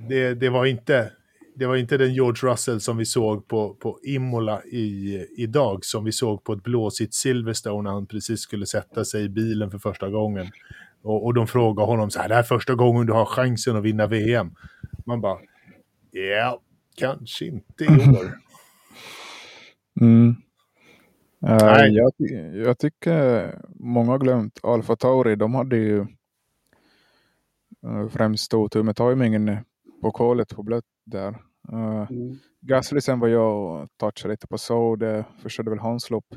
det, 0.09 0.35
det, 0.35 0.49
var 0.49 0.67
inte, 0.67 1.13
det 1.55 1.67
var 1.67 1.77
inte 1.77 1.97
den 1.99 2.15
George 2.15 2.51
Russell 2.51 2.81
som 2.81 2.97
vi 2.97 3.05
såg 3.05 3.49
på, 3.49 3.75
på 3.75 3.99
Imola 4.03 4.63
i, 4.65 5.27
idag, 5.37 5.85
som 5.85 6.05
vi 6.05 6.13
såg 6.13 6.45
på 6.45 6.53
ett 6.53 6.63
blåsigt 6.63 7.15
Silverstone 7.15 7.83
när 7.83 7.91
han 7.91 8.07
precis 8.07 8.41
skulle 8.41 8.67
sätta 8.67 9.05
sig 9.05 9.25
i 9.25 9.29
bilen 9.29 9.71
för 9.71 9.79
första 9.79 10.09
gången. 10.09 10.47
Och, 11.03 11.25
och 11.25 11.35
de 11.35 11.47
frågar 11.47 11.85
honom 11.85 12.11
så 12.11 12.21
här, 12.21 12.29
det 12.29 12.35
här 12.35 12.43
är 12.43 12.47
första 12.47 12.75
gången 12.75 13.07
du 13.07 13.13
har 13.13 13.25
chansen 13.25 13.77
att 13.77 13.83
vinna 13.83 14.07
VM. 14.07 14.55
Man 15.07 15.21
bara, 15.21 15.39
ja, 16.11 16.61
kanske 16.97 17.45
inte 17.45 17.85
i 17.85 17.89
år. 17.89 18.39
Mm. 20.01 20.37
Eh, 21.47 21.57
Nej. 21.57 21.93
jag, 21.93 22.13
jag 22.67 22.79
tycker 22.79 23.55
många 23.75 24.11
har 24.11 24.19
glömt 24.19 24.61
Alfa 24.63 24.97
Tauri. 24.97 25.37
De 25.37 25.55
hade 25.55 25.77
ju 25.77 26.01
eh, 27.87 28.09
främst 28.11 28.45
stor 28.45 28.69
tur 28.69 28.83
med 28.83 28.97
tajmingen 28.97 29.57
på 30.03 30.11
kolet 30.11 30.57
på 30.57 30.63
blött 30.63 30.85
där. 31.05 31.29
Uh, 31.73 32.11
Mm. 32.11 32.37
Gasly 32.61 33.01
sen 33.01 33.21
var 33.21 33.29
jag 33.29 33.83
och 33.83 33.89
touchade 33.97 34.33
lite 34.33 34.47
på 34.47 34.59
så 34.59 34.97
det 34.97 35.25
förstörde 35.39 35.71
väl 35.71 35.79
hans 35.79 36.11
lopp. 36.11 36.35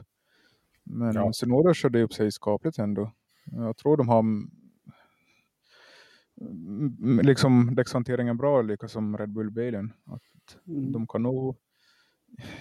Men 0.84 1.14
Ja. 1.16 1.34
Sonoda 1.34 1.74
körde 1.74 2.02
upp 2.04 2.14
sig 2.14 2.32
skapligt 2.32 2.78
ändå. 2.80 3.12
Jag 3.52 3.78
tror 3.78 3.98
de 3.98 4.10
har 4.10 4.24
liksom 7.24 7.76
däckshanteringen 7.76 8.38
bra, 8.38 8.62
lika 8.62 8.88
som 8.88 9.18
Red 9.18 9.30
Bull-bilen. 9.30 9.94
Att 10.06 10.22
Mm. 10.68 10.92
de 10.92 11.08
kan 11.08 11.24
nog, 11.24 11.56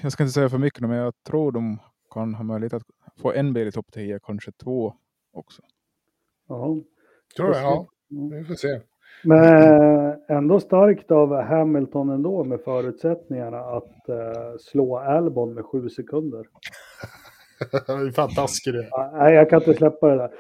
jag 0.03 0.13
ska 0.13 0.23
inte 0.23 0.33
säga 0.33 0.49
för 0.49 0.59
mycket, 0.59 0.81
men 0.81 0.91
jag 0.91 1.15
tror 1.23 1.53
de 1.53 1.79
kan 2.11 2.35
ha 2.35 2.45
möjlighet 2.45 2.73
att 2.75 2.83
få 3.17 3.33
en 3.33 3.53
bil 3.53 3.69
i 3.69 3.73
topp 3.73 3.87
10, 3.93 4.19
kanske 4.23 4.53
två 4.53 4.95
också. 5.33 5.63
Ja. 6.49 6.77
Tror 7.37 7.49
jag, 7.55 7.63
ja. 7.63 7.89
Vi 8.09 8.45
får 8.45 8.55
se. 8.55 8.81
Men 9.23 10.15
ändå 10.29 10.61
starkt 10.61 11.11
av 11.11 11.43
Hamilton 11.43 12.11
ändå 12.11 12.45
med 12.45 12.61
förutsättningarna 12.61 13.59
att 13.59 14.09
eh, 14.09 14.57
slå 14.61 14.99
Albon 14.99 15.55
med 15.55 15.65
sju 15.65 15.89
sekunder. 15.89 16.47
det 17.87 17.93
är 17.93 18.13
fantastiskt 18.13 18.77
Nej, 19.13 19.35
jag 19.35 19.51
kan 19.51 19.61
inte 19.61 19.75
släppa 19.75 20.09
det 20.09 20.17
där. 20.17 20.31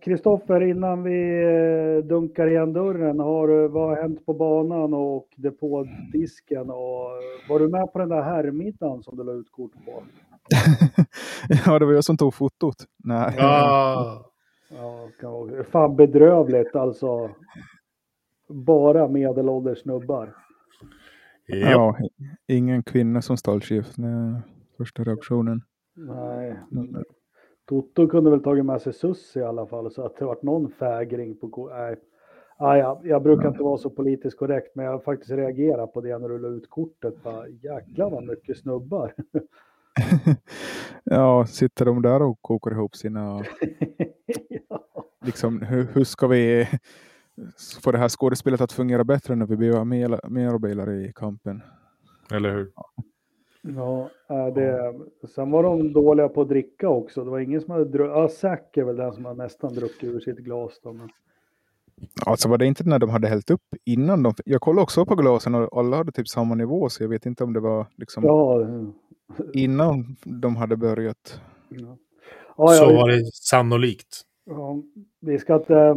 Kristoffer, 0.00 0.60
innan 0.62 1.02
vi 1.02 1.42
eh, 1.42 2.04
dunkar 2.08 2.46
igen 2.46 2.72
dörren, 2.72 3.18
har, 3.20 3.48
du- 3.48 3.68
vad 3.68 3.88
har 3.88 4.02
hänt 4.02 4.26
på 4.26 4.34
banan 4.34 4.94
och 4.94 5.28
depådisken? 5.36 6.70
Och, 6.70 7.08
var 7.48 7.58
du 7.58 7.68
med 7.68 7.92
på 7.92 7.98
den 7.98 8.08
där 8.08 8.22
herrmiddagen 8.22 9.02
som 9.02 9.16
du 9.16 9.24
la 9.24 9.32
ut 9.32 9.50
kort 9.52 9.72
på? 9.72 10.02
ja, 11.66 11.78
det 11.78 11.84
var 11.86 11.92
jag 11.92 12.04
som 12.04 12.16
tog 12.16 12.34
fotot. 12.34 12.76
Nej. 13.04 13.34
Ja. 13.38 14.24
Ja, 14.70 15.08
fan 15.72 15.96
bedrövligt 15.96 16.76
alltså. 16.76 17.30
Bara 18.52 19.08
medelålders 19.08 19.82
snubbar. 19.82 20.36
Ja. 21.46 21.56
Ja, 21.56 21.96
ingen 22.46 22.82
kvinna 22.82 23.22
som 23.22 23.36
stallchef. 23.36 23.96
Nej, 23.96 24.40
första 24.76 25.04
reaktionen. 25.04 25.62
Nej. 25.94 26.58
Toto 27.68 28.08
kunde 28.08 28.30
väl 28.30 28.42
tagit 28.42 28.64
med 28.64 28.82
sig 28.82 28.92
Sussi 28.92 29.40
i 29.40 29.42
alla 29.42 29.66
fall 29.66 29.90
så 29.90 30.06
att 30.06 30.16
det 30.16 30.24
varit 30.24 30.42
någon 30.42 30.70
fägring 30.70 31.36
på 31.36 31.70
Nej. 31.72 31.96
Ah, 32.56 32.76
ja, 32.76 33.00
jag 33.04 33.22
brukar 33.22 33.48
inte 33.48 33.62
vara 33.62 33.78
så 33.78 33.90
politiskt 33.90 34.38
korrekt 34.38 34.74
men 34.74 34.84
jag 34.84 34.92
har 34.92 34.98
faktiskt 34.98 35.30
reagerat 35.30 35.92
på 35.92 36.00
det 36.00 36.18
när 36.18 36.28
du 36.28 36.38
la 36.38 36.48
ut 36.48 36.70
kortet. 36.70 37.22
Bara, 37.22 37.48
jäklar 37.48 38.10
vad 38.10 38.24
mycket 38.24 38.58
snubbar. 38.58 39.14
ja, 41.04 41.46
sitter 41.46 41.84
de 41.84 42.02
där 42.02 42.22
och 42.22 42.38
kokar 42.42 42.70
ihop 42.70 42.96
sina... 42.96 43.20
ja. 44.48 44.84
Liksom, 45.24 45.62
hur, 45.62 45.88
hur 45.94 46.04
ska 46.04 46.26
vi 46.26 46.68
få 47.82 47.92
det 47.92 47.98
här 47.98 48.08
skådespelet 48.08 48.60
att 48.60 48.72
fungera 48.72 49.04
bättre 49.04 49.34
när 49.36 49.46
vi 49.46 49.56
behöver 49.56 49.84
mer, 49.84 50.28
mer 50.28 50.58
bilar 50.58 50.90
i 50.90 51.12
kampen? 51.14 51.62
Eller 52.32 52.54
hur? 52.54 52.72
Ja, 53.62 54.10
äh, 54.30 54.54
det, 54.54 54.94
sen 55.34 55.50
var 55.50 55.62
de 55.62 55.92
dåliga 55.92 56.28
på 56.28 56.40
att 56.42 56.48
dricka 56.48 56.88
också. 56.88 57.24
Det 57.24 57.30
var 57.30 57.38
ingen 57.38 57.60
som 57.60 57.70
hade 57.70 57.84
druckit. 57.84 58.12
Ja, 58.14 58.28
Zack 58.28 58.76
är 58.76 58.84
väl 58.84 58.96
den 58.96 59.12
som 59.12 59.24
har 59.24 59.34
nästan 59.34 59.74
druckit 59.74 60.04
ur 60.04 60.20
sitt 60.20 60.38
glas. 60.38 60.80
Då, 60.82 60.92
men... 60.92 61.08
Alltså 62.26 62.48
var 62.48 62.58
det 62.58 62.66
inte 62.66 62.84
när 62.84 62.98
de 62.98 63.10
hade 63.10 63.28
hällt 63.28 63.50
upp 63.50 63.74
innan 63.84 64.22
de... 64.22 64.34
Jag 64.44 64.60
kollade 64.60 64.82
också 64.82 65.06
på 65.06 65.14
glasen 65.14 65.54
och 65.54 65.78
alla 65.78 65.96
hade 65.96 66.12
typ 66.12 66.28
samma 66.28 66.54
nivå 66.54 66.88
så 66.88 67.02
jag 67.02 67.08
vet 67.08 67.26
inte 67.26 67.44
om 67.44 67.52
det 67.52 67.60
var 67.60 67.86
liksom 67.96 68.24
Ja, 68.24 68.66
innan 69.54 70.16
de 70.24 70.56
hade 70.56 70.76
börjat. 70.76 71.40
ja. 71.68 71.96
Ja, 72.56 72.68
Så 72.68 72.84
var 72.86 73.08
det 73.08 73.24
sannolikt. 73.32 74.20
ja, 74.44 74.82
vi 75.20 75.38
ska 75.38 75.54
inte 75.54 75.94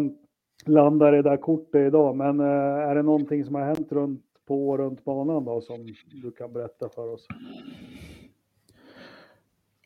eh, 0.67 0.73
landa 0.73 1.11
det 1.11 1.21
där 1.21 1.37
kortet 1.37 1.87
idag, 1.87 2.15
men 2.15 2.39
eh, 2.39 2.89
är 2.89 2.95
det 2.95 3.01
någonting 3.03 3.45
som 3.45 3.55
har 3.55 3.61
hänt 3.61 3.91
runt 3.91 4.25
på 4.47 4.69
och 4.69 4.77
runt 4.77 5.05
banan 5.05 5.45
då 5.45 5.61
som 5.61 5.95
du 6.05 6.31
kan 6.31 6.53
berätta 6.53 6.89
för 6.89 7.13
oss? 7.13 7.27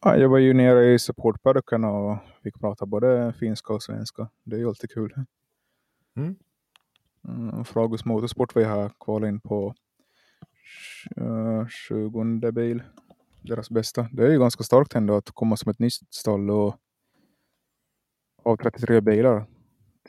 Ja, 0.01 0.17
jag 0.17 0.29
var 0.29 0.37
ju 0.37 0.53
nere 0.53 0.93
i 0.93 0.99
supportburken 0.99 1.83
och 1.83 2.17
fick 2.43 2.59
prata 2.59 2.85
både 2.85 3.33
finska 3.39 3.73
och 3.73 3.83
svenska. 3.83 4.29
Det 4.43 4.55
är 4.55 4.59
ju 4.59 4.67
alltid 4.67 4.91
kul. 4.91 5.13
Mm. 6.15 6.35
Mm, 7.27 7.65
Fragus 7.65 8.05
Motorsport 8.05 8.55
vi 8.55 8.63
har 8.63 8.91
kvalat 8.99 9.27
in 9.27 9.39
på 9.39 9.73
uh, 11.17 11.67
20 11.67 12.51
bil. 12.51 12.83
Deras 13.41 13.69
bästa. 13.69 14.07
Det 14.11 14.23
är 14.23 14.31
ju 14.31 14.39
ganska 14.39 14.63
starkt 14.63 14.95
ändå 14.95 15.15
att 15.15 15.31
komma 15.31 15.57
som 15.57 15.69
ett 15.69 15.79
nytt 15.79 15.93
stall 16.09 16.49
och 16.49 16.75
av 18.43 18.57
33 18.57 19.01
bilar. 19.01 19.45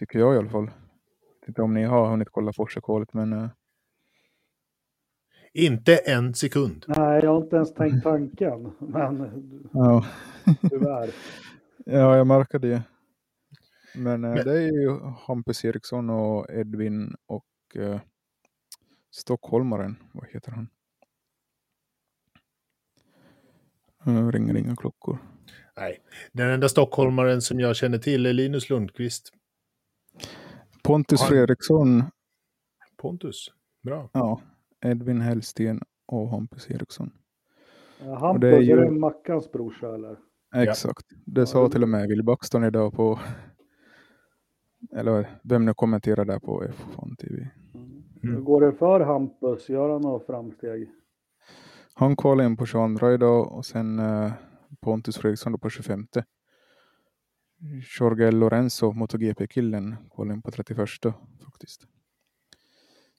Tycker 0.01 0.19
jag 0.19 0.35
i 0.35 0.39
alla 0.39 0.51
fall. 0.51 0.65
Jag 0.65 1.41
vet 1.41 1.49
inte 1.49 1.63
om 1.63 1.75
ni 1.75 1.85
har 1.85 2.11
hunnit 2.11 2.29
kolla 2.31 2.53
Porsche-kvalet 2.53 3.13
men 3.13 3.33
uh, 3.33 3.49
Inte 5.53 5.97
en 5.97 6.35
sekund. 6.35 6.85
Nej, 6.89 7.21
jag 7.25 7.31
har 7.31 7.43
inte 7.43 7.57
ens 7.57 7.75
tänkt 7.75 8.03
tanken, 8.03 8.73
men 8.79 9.43
ja. 9.73 10.07
tyvärr. 10.71 11.11
ja, 11.85 12.17
jag 12.17 12.27
märker 12.27 12.59
det. 12.59 12.83
Men, 13.95 14.25
eh, 14.25 14.35
Men- 14.35 14.45
det 14.45 14.63
är 14.63 14.73
ju 14.73 15.01
Hampus 15.27 15.65
Eriksson 15.65 16.11
och 16.11 16.51
Edvin 16.51 17.15
och 17.27 17.47
uh, 17.77 18.01
stockholmaren. 19.11 19.97
Vad 20.13 20.29
heter 20.29 20.53
han? 20.53 20.69
Uh, 24.07 24.33
ringer 24.33 24.57
inga 24.57 24.77
klockor. 24.77 25.19
Nej. 25.77 25.99
Den 26.33 26.51
enda 26.51 26.69
stockholmaren 26.69 27.43
som 27.43 27.61
jag 27.61 27.77
känner 27.77 27.99
till 27.99 28.27
är 28.27 28.33
Linus 28.33 28.71
Lundqvist. 28.71 29.33
Pontus 30.85 31.23
Fredriksson, 31.23 32.03
Pontus. 32.97 33.53
Bra. 33.83 34.09
ja, 34.13 34.41
Edvin 34.85 35.21
Hellsten 35.21 35.81
och 36.07 36.29
Hampus 36.31 36.71
Eriksson. 36.71 37.11
Ja, 38.05 38.19
Hampus, 38.19 38.41
det 38.41 38.49
är, 38.49 38.53
är 38.57 38.61
ju- 38.61 38.77
det 38.77 38.91
Mackans 38.91 39.53
brorsa 39.53 39.95
eller? 39.95 40.17
Exakt. 40.57 41.07
Det 41.27 41.47
sa 41.47 41.63
Ja. 41.63 41.69
till 41.69 41.83
och 41.83 41.89
med 41.89 42.09
Will 42.09 42.23
Buxton 42.25 42.65
idag 42.65 42.93
på, 42.93 43.19
eller 44.97 45.27
vem 45.43 45.65
nu 45.65 45.75
kommenterar 45.75 46.25
där 46.25 46.39
på 46.39 46.65
F1 46.65 47.17
TV. 47.17 47.49
Hur 48.23 48.31
Mm. 48.31 48.45
går 48.45 48.61
det 48.61 48.73
för 48.73 49.01
Hampus? 49.01 49.69
Gör 49.69 49.89
han 49.89 50.03
några 50.03 50.21
framsteg? 50.27 50.91
Han 51.95 52.17
kvalade 52.17 52.47
in 52.47 52.57
på 52.57 52.67
22 52.67 53.11
idag 53.11 53.53
och 53.53 53.67
sen 53.67 53.99
eh, 53.99 54.33
Pontus 54.81 55.17
Fredriksson 55.19 55.53
då 55.53 55.59
på 55.59 55.71
25. 55.71 56.07
Jorge 57.99 58.31
Lorenzo, 58.31 58.93
MotoGP-killen, 58.93 59.97
kvalade 60.15 60.35
in 60.35 60.43
på 60.43 60.51
31 60.51 60.89
faktiskt. 61.45 61.87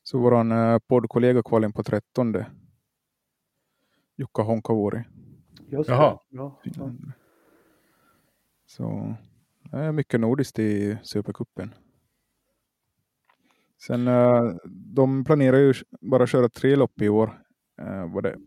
Så 0.04 0.20
vår 0.20 0.52
eh, 0.52 0.80
poddkollega 0.80 1.44
kvalade 1.44 1.66
in 1.66 1.74
på 1.74 1.84
13. 1.84 2.36
Jukka 4.18 4.42
Honkavuori. 4.42 5.04
Just 5.68 5.90
Jaha. 5.90 6.20
Ja, 6.30 6.60
ja. 6.64 6.92
Så 8.66 9.16
det 9.72 9.78
är 9.78 9.92
mycket 9.92 10.20
nordiskt 10.20 10.60
i 10.60 10.98
Supercupen. 11.04 11.74
Sen 13.78 14.08
eh, 14.08 14.56
de 14.66 15.24
planerar 15.24 15.58
ju 15.58 15.74
bara 16.02 16.28
köra 16.28 16.50
tre 16.50 16.76
lopp 16.76 17.02
i 17.02 17.10
år. 17.10 17.42
Eh, 17.82 18.14
var 18.14 18.22
det 18.22 18.38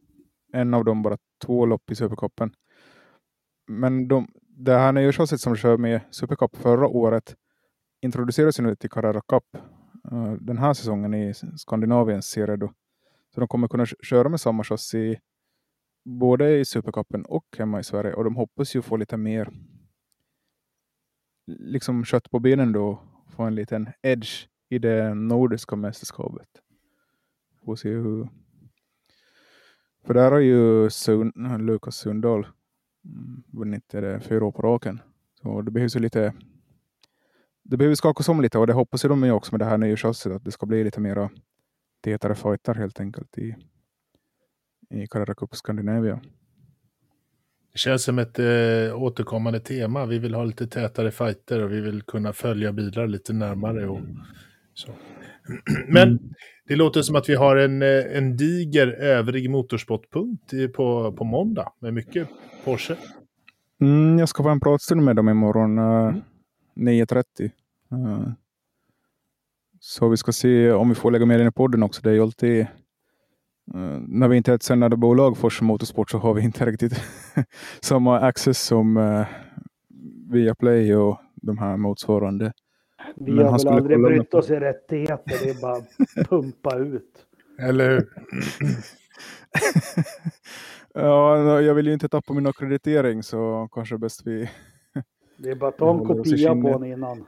en 0.52 0.74
av 0.74 0.84
dem 0.84 1.02
bara 1.02 1.18
två 1.44 1.66
lopp 1.66 1.90
i 1.90 1.94
Supercupen. 1.94 2.54
Men 3.66 4.08
de, 4.08 4.28
det 4.56 4.72
här 4.72 4.92
nyårschassit 4.92 5.40
som 5.40 5.56
kör 5.56 5.76
med 5.76 6.00
Supercup 6.10 6.56
förra 6.56 6.86
året 6.86 7.36
introduceras 8.00 8.58
ju 8.58 8.62
nu 8.62 8.76
till 8.76 8.90
Carrera 8.90 9.20
Cup 9.20 9.44
eh, 10.12 10.32
den 10.32 10.58
här 10.58 10.74
säsongen 10.74 11.14
i 11.14 11.34
Skandinaviens 11.56 12.26
serie 12.26 12.56
då. 12.56 12.72
Så 13.34 13.40
de 13.40 13.48
kommer 13.48 13.68
kunna 13.68 13.86
köra 13.86 14.28
med 14.28 14.40
samma 14.40 14.64
chassi 14.64 15.20
både 16.04 16.58
i 16.58 16.64
Supercupen 16.64 17.24
och 17.24 17.44
hemma 17.58 17.80
i 17.80 17.84
Sverige. 17.84 18.14
Och 18.14 18.24
de 18.24 18.36
hoppas 18.36 18.76
ju 18.76 18.82
få 18.82 18.96
lite 18.96 19.16
mer 19.16 19.50
liksom 21.46 22.04
kött 22.04 22.30
på 22.30 22.38
benen 22.38 22.72
då. 22.72 23.02
Få 23.36 23.42
en 23.42 23.54
liten 23.54 23.88
edge 24.02 24.48
i 24.68 24.78
det 24.78 25.14
nordiska 25.14 25.76
mästerskapet. 25.76 26.48
Får 27.64 27.76
se 27.76 27.88
hur... 27.88 28.28
För 30.06 30.14
där 30.14 30.30
har 30.30 30.38
ju 30.38 30.90
Sun, 30.90 31.32
Lukas 31.58 31.96
Sundahl 31.96 32.46
vunnit 33.52 33.88
det 33.88 34.20
fyra 34.20 34.44
år 34.44 34.52
på 34.52 34.62
raken. 34.62 35.00
Så 35.42 35.62
det 35.62 35.70
behövs 35.70 35.96
ju 35.96 36.00
lite... 36.00 36.34
Det 37.62 37.76
behöver 37.76 37.94
skakas 37.94 38.28
om 38.28 38.40
lite 38.40 38.58
och 38.58 38.66
det 38.66 38.72
hoppas 38.72 39.04
ju 39.04 39.08
de 39.08 39.30
också 39.30 39.52
med 39.52 39.60
det 39.60 39.64
här 39.64 39.78
nya 39.78 39.96
chassit 39.96 40.32
att 40.32 40.44
det 40.44 40.52
ska 40.52 40.66
bli 40.66 40.84
lite 40.84 41.00
mera 41.00 41.30
tätare 42.00 42.34
fighter 42.34 42.74
helt 42.74 43.00
enkelt 43.00 43.38
i, 43.38 43.56
i 44.90 45.06
Carrera 45.06 45.34
Cup 45.34 45.54
Scandinavia. 45.54 46.20
Det 47.72 47.78
känns 47.78 48.04
som 48.04 48.18
ett 48.18 48.38
eh, 48.38 49.02
återkommande 49.02 49.60
tema. 49.60 50.06
Vi 50.06 50.18
vill 50.18 50.34
ha 50.34 50.44
lite 50.44 50.66
tätare 50.66 51.10
fighter 51.10 51.62
och 51.62 51.72
vi 51.72 51.80
vill 51.80 52.02
kunna 52.02 52.32
följa 52.32 52.72
bilar 52.72 53.06
lite 53.06 53.32
närmare. 53.32 53.88
Och 53.88 54.00
så. 54.74 54.92
Men 55.88 56.34
det 56.68 56.76
låter 56.76 57.02
som 57.02 57.16
att 57.16 57.28
vi 57.28 57.34
har 57.34 57.56
en, 57.56 57.82
eh, 57.82 58.16
en 58.16 58.36
diger 58.36 58.86
övrig 58.86 59.50
motorsportpunkt 59.50 60.52
på, 60.74 61.12
på 61.12 61.24
måndag 61.24 61.72
med 61.78 61.94
mycket 61.94 62.28
Porsche. 62.64 62.96
Mm, 63.80 64.18
jag 64.18 64.28
ska 64.28 64.42
få 64.42 64.48
en 64.48 64.60
pratstund 64.60 65.02
med 65.02 65.16
dem 65.16 65.28
imorgon 65.28 65.78
uh, 65.78 66.14
Mm. 66.76 66.94
9.30. 66.94 67.50
Uh, 67.92 68.28
så 69.80 70.08
vi 70.08 70.16
ska 70.16 70.32
se 70.32 70.72
om 70.72 70.88
vi 70.88 70.94
får 70.94 71.10
lägga 71.10 71.26
med 71.26 71.40
den 71.40 71.48
i 71.48 71.52
podden 71.52 71.82
också. 71.82 72.02
Det 72.02 72.10
är 72.10 72.14
ju 72.14 72.22
alltid, 72.22 72.60
uh, 73.74 73.98
när 74.08 74.28
vi 74.28 74.36
inte 74.36 74.50
är 74.52 74.54
ett 74.54 74.62
sändande 74.62 74.96
bolag 74.96 75.36
för 75.38 75.64
Motorsport 75.64 76.10
så 76.10 76.18
har 76.18 76.34
vi 76.34 76.42
inte 76.42 76.66
riktigt 76.70 77.00
samma 77.80 78.20
access 78.20 78.62
som 78.62 78.96
uh, 78.96 79.26
Viaplay 80.30 80.96
och 80.96 81.20
de 81.34 81.58
här 81.58 81.76
motsvarande. 81.76 82.52
Vi 83.14 83.32
Men 83.32 83.44
har 83.44 83.52
väl 83.52 83.60
skulle 83.60 83.76
aldrig 83.76 84.02
brytt 84.02 84.34
oss 84.34 84.50
i 84.50 84.54
rättigheter, 84.54 85.44
det 85.44 85.50
är 85.50 85.60
bara 85.60 85.82
pumpa 86.24 86.76
ut. 86.76 87.26
Eller 87.58 87.90
hur? 87.90 88.08
ja, 90.94 91.60
jag 91.60 91.74
vill 91.74 91.86
ju 91.86 91.92
inte 91.92 92.08
tappa 92.08 92.32
min 92.32 92.46
akkreditering 92.46 93.22
så 93.22 93.68
kanske 93.72 93.98
bäst 93.98 94.26
vi... 94.26 94.50
Det 95.36 95.50
är 95.50 95.54
bara 95.54 95.68
att 95.68 95.78
ta 95.78 95.90
en 95.90 96.06
kopia 96.06 96.54
på 96.54 96.78
den 96.78 96.84
innan. 96.84 97.26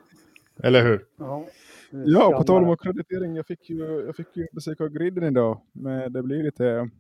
Eller 0.62 0.83
hur? 0.83 1.05
Ja, 1.17 1.45
Ja, 1.91 2.35
på 2.39 2.45
tal 2.45 2.65
om 2.65 2.71
akkreditering. 2.71 3.37
Jag 3.37 3.47
fick 3.47 3.71
ju, 3.71 4.05
jag 4.07 4.17
fick 4.17 4.37
ju 4.37 4.47
besöka 4.53 4.89
griden 4.89 5.25
idag. 5.25 5.61
Men 5.73 6.12
det 6.12 6.23
blir 6.23 6.43
lite 6.43 6.91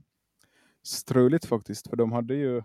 struligt 0.82 1.44
faktiskt. 1.44 1.88
För 1.88 1.96
de 1.96 2.12
hade 2.12 2.34
ju... 2.34 2.62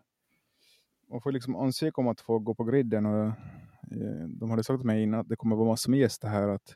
Man 1.09 1.21
får 1.21 1.31
liksom 1.31 1.55
ansöka 1.55 2.01
om 2.01 2.07
att 2.07 2.21
få 2.21 2.39
gå 2.39 2.53
på 2.53 2.63
griden. 2.63 3.05
Och, 3.05 3.31
de 4.27 4.49
hade 4.49 4.63
sagt 4.63 4.79
till 4.79 4.87
mig 4.87 5.03
innan 5.03 5.19
att 5.19 5.29
det 5.29 5.35
kommer 5.35 5.55
vara 5.55 5.67
massor 5.67 5.91
med 5.91 5.99
gäster 5.99 6.27
här. 6.27 6.47
Att, 6.47 6.75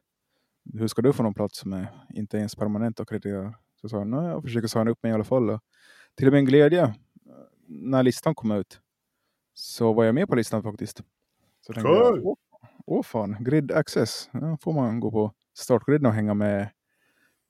hur 0.74 0.88
ska 0.88 1.02
du 1.02 1.14
få 1.14 1.24
någon 1.24 1.34
plats 1.34 1.60
som 1.60 1.74
är 1.74 1.88
inte 2.14 2.38
ens 2.38 2.56
permanent 2.56 3.00
akkrediterad? 3.00 3.54
Så 3.82 3.90
sa 3.90 3.98
jag, 3.98 4.08
nej, 4.08 4.26
jag 4.26 4.44
försöker 4.44 4.68
signa 4.68 4.92
upp 4.92 5.04
mig 5.04 5.10
i 5.12 5.16
alla 5.16 5.24
fall. 5.24 5.50
Och 5.50 5.62
till 6.16 6.32
min 6.32 6.46
glädje, 6.46 6.84
eh, 6.84 6.92
när 7.68 8.04
listan 8.04 8.36
kom 8.36 8.52
ut, 8.52 8.80
så 9.54 9.94
var 9.94 10.04
jag 10.04 10.16
med 10.16 10.28
på 10.28 10.36
listan 10.36 10.64
faktiskt. 10.64 10.98
Så 11.62 11.74
tänkte 11.74 11.92
jag, 11.92 12.14
Cool. 12.14 12.22
"Åh, 12.24 12.36
Åh 12.88 13.04
fan, 13.04 13.38
Grid 13.40 13.72
Access. 13.72 14.30
Ja, 14.34 14.58
får 14.62 14.74
man 14.74 15.00
gå 15.00 15.12
på 15.12 15.34
startgriden 15.54 16.06
och 16.06 16.14
hänga 16.14 16.34
med 16.34 16.70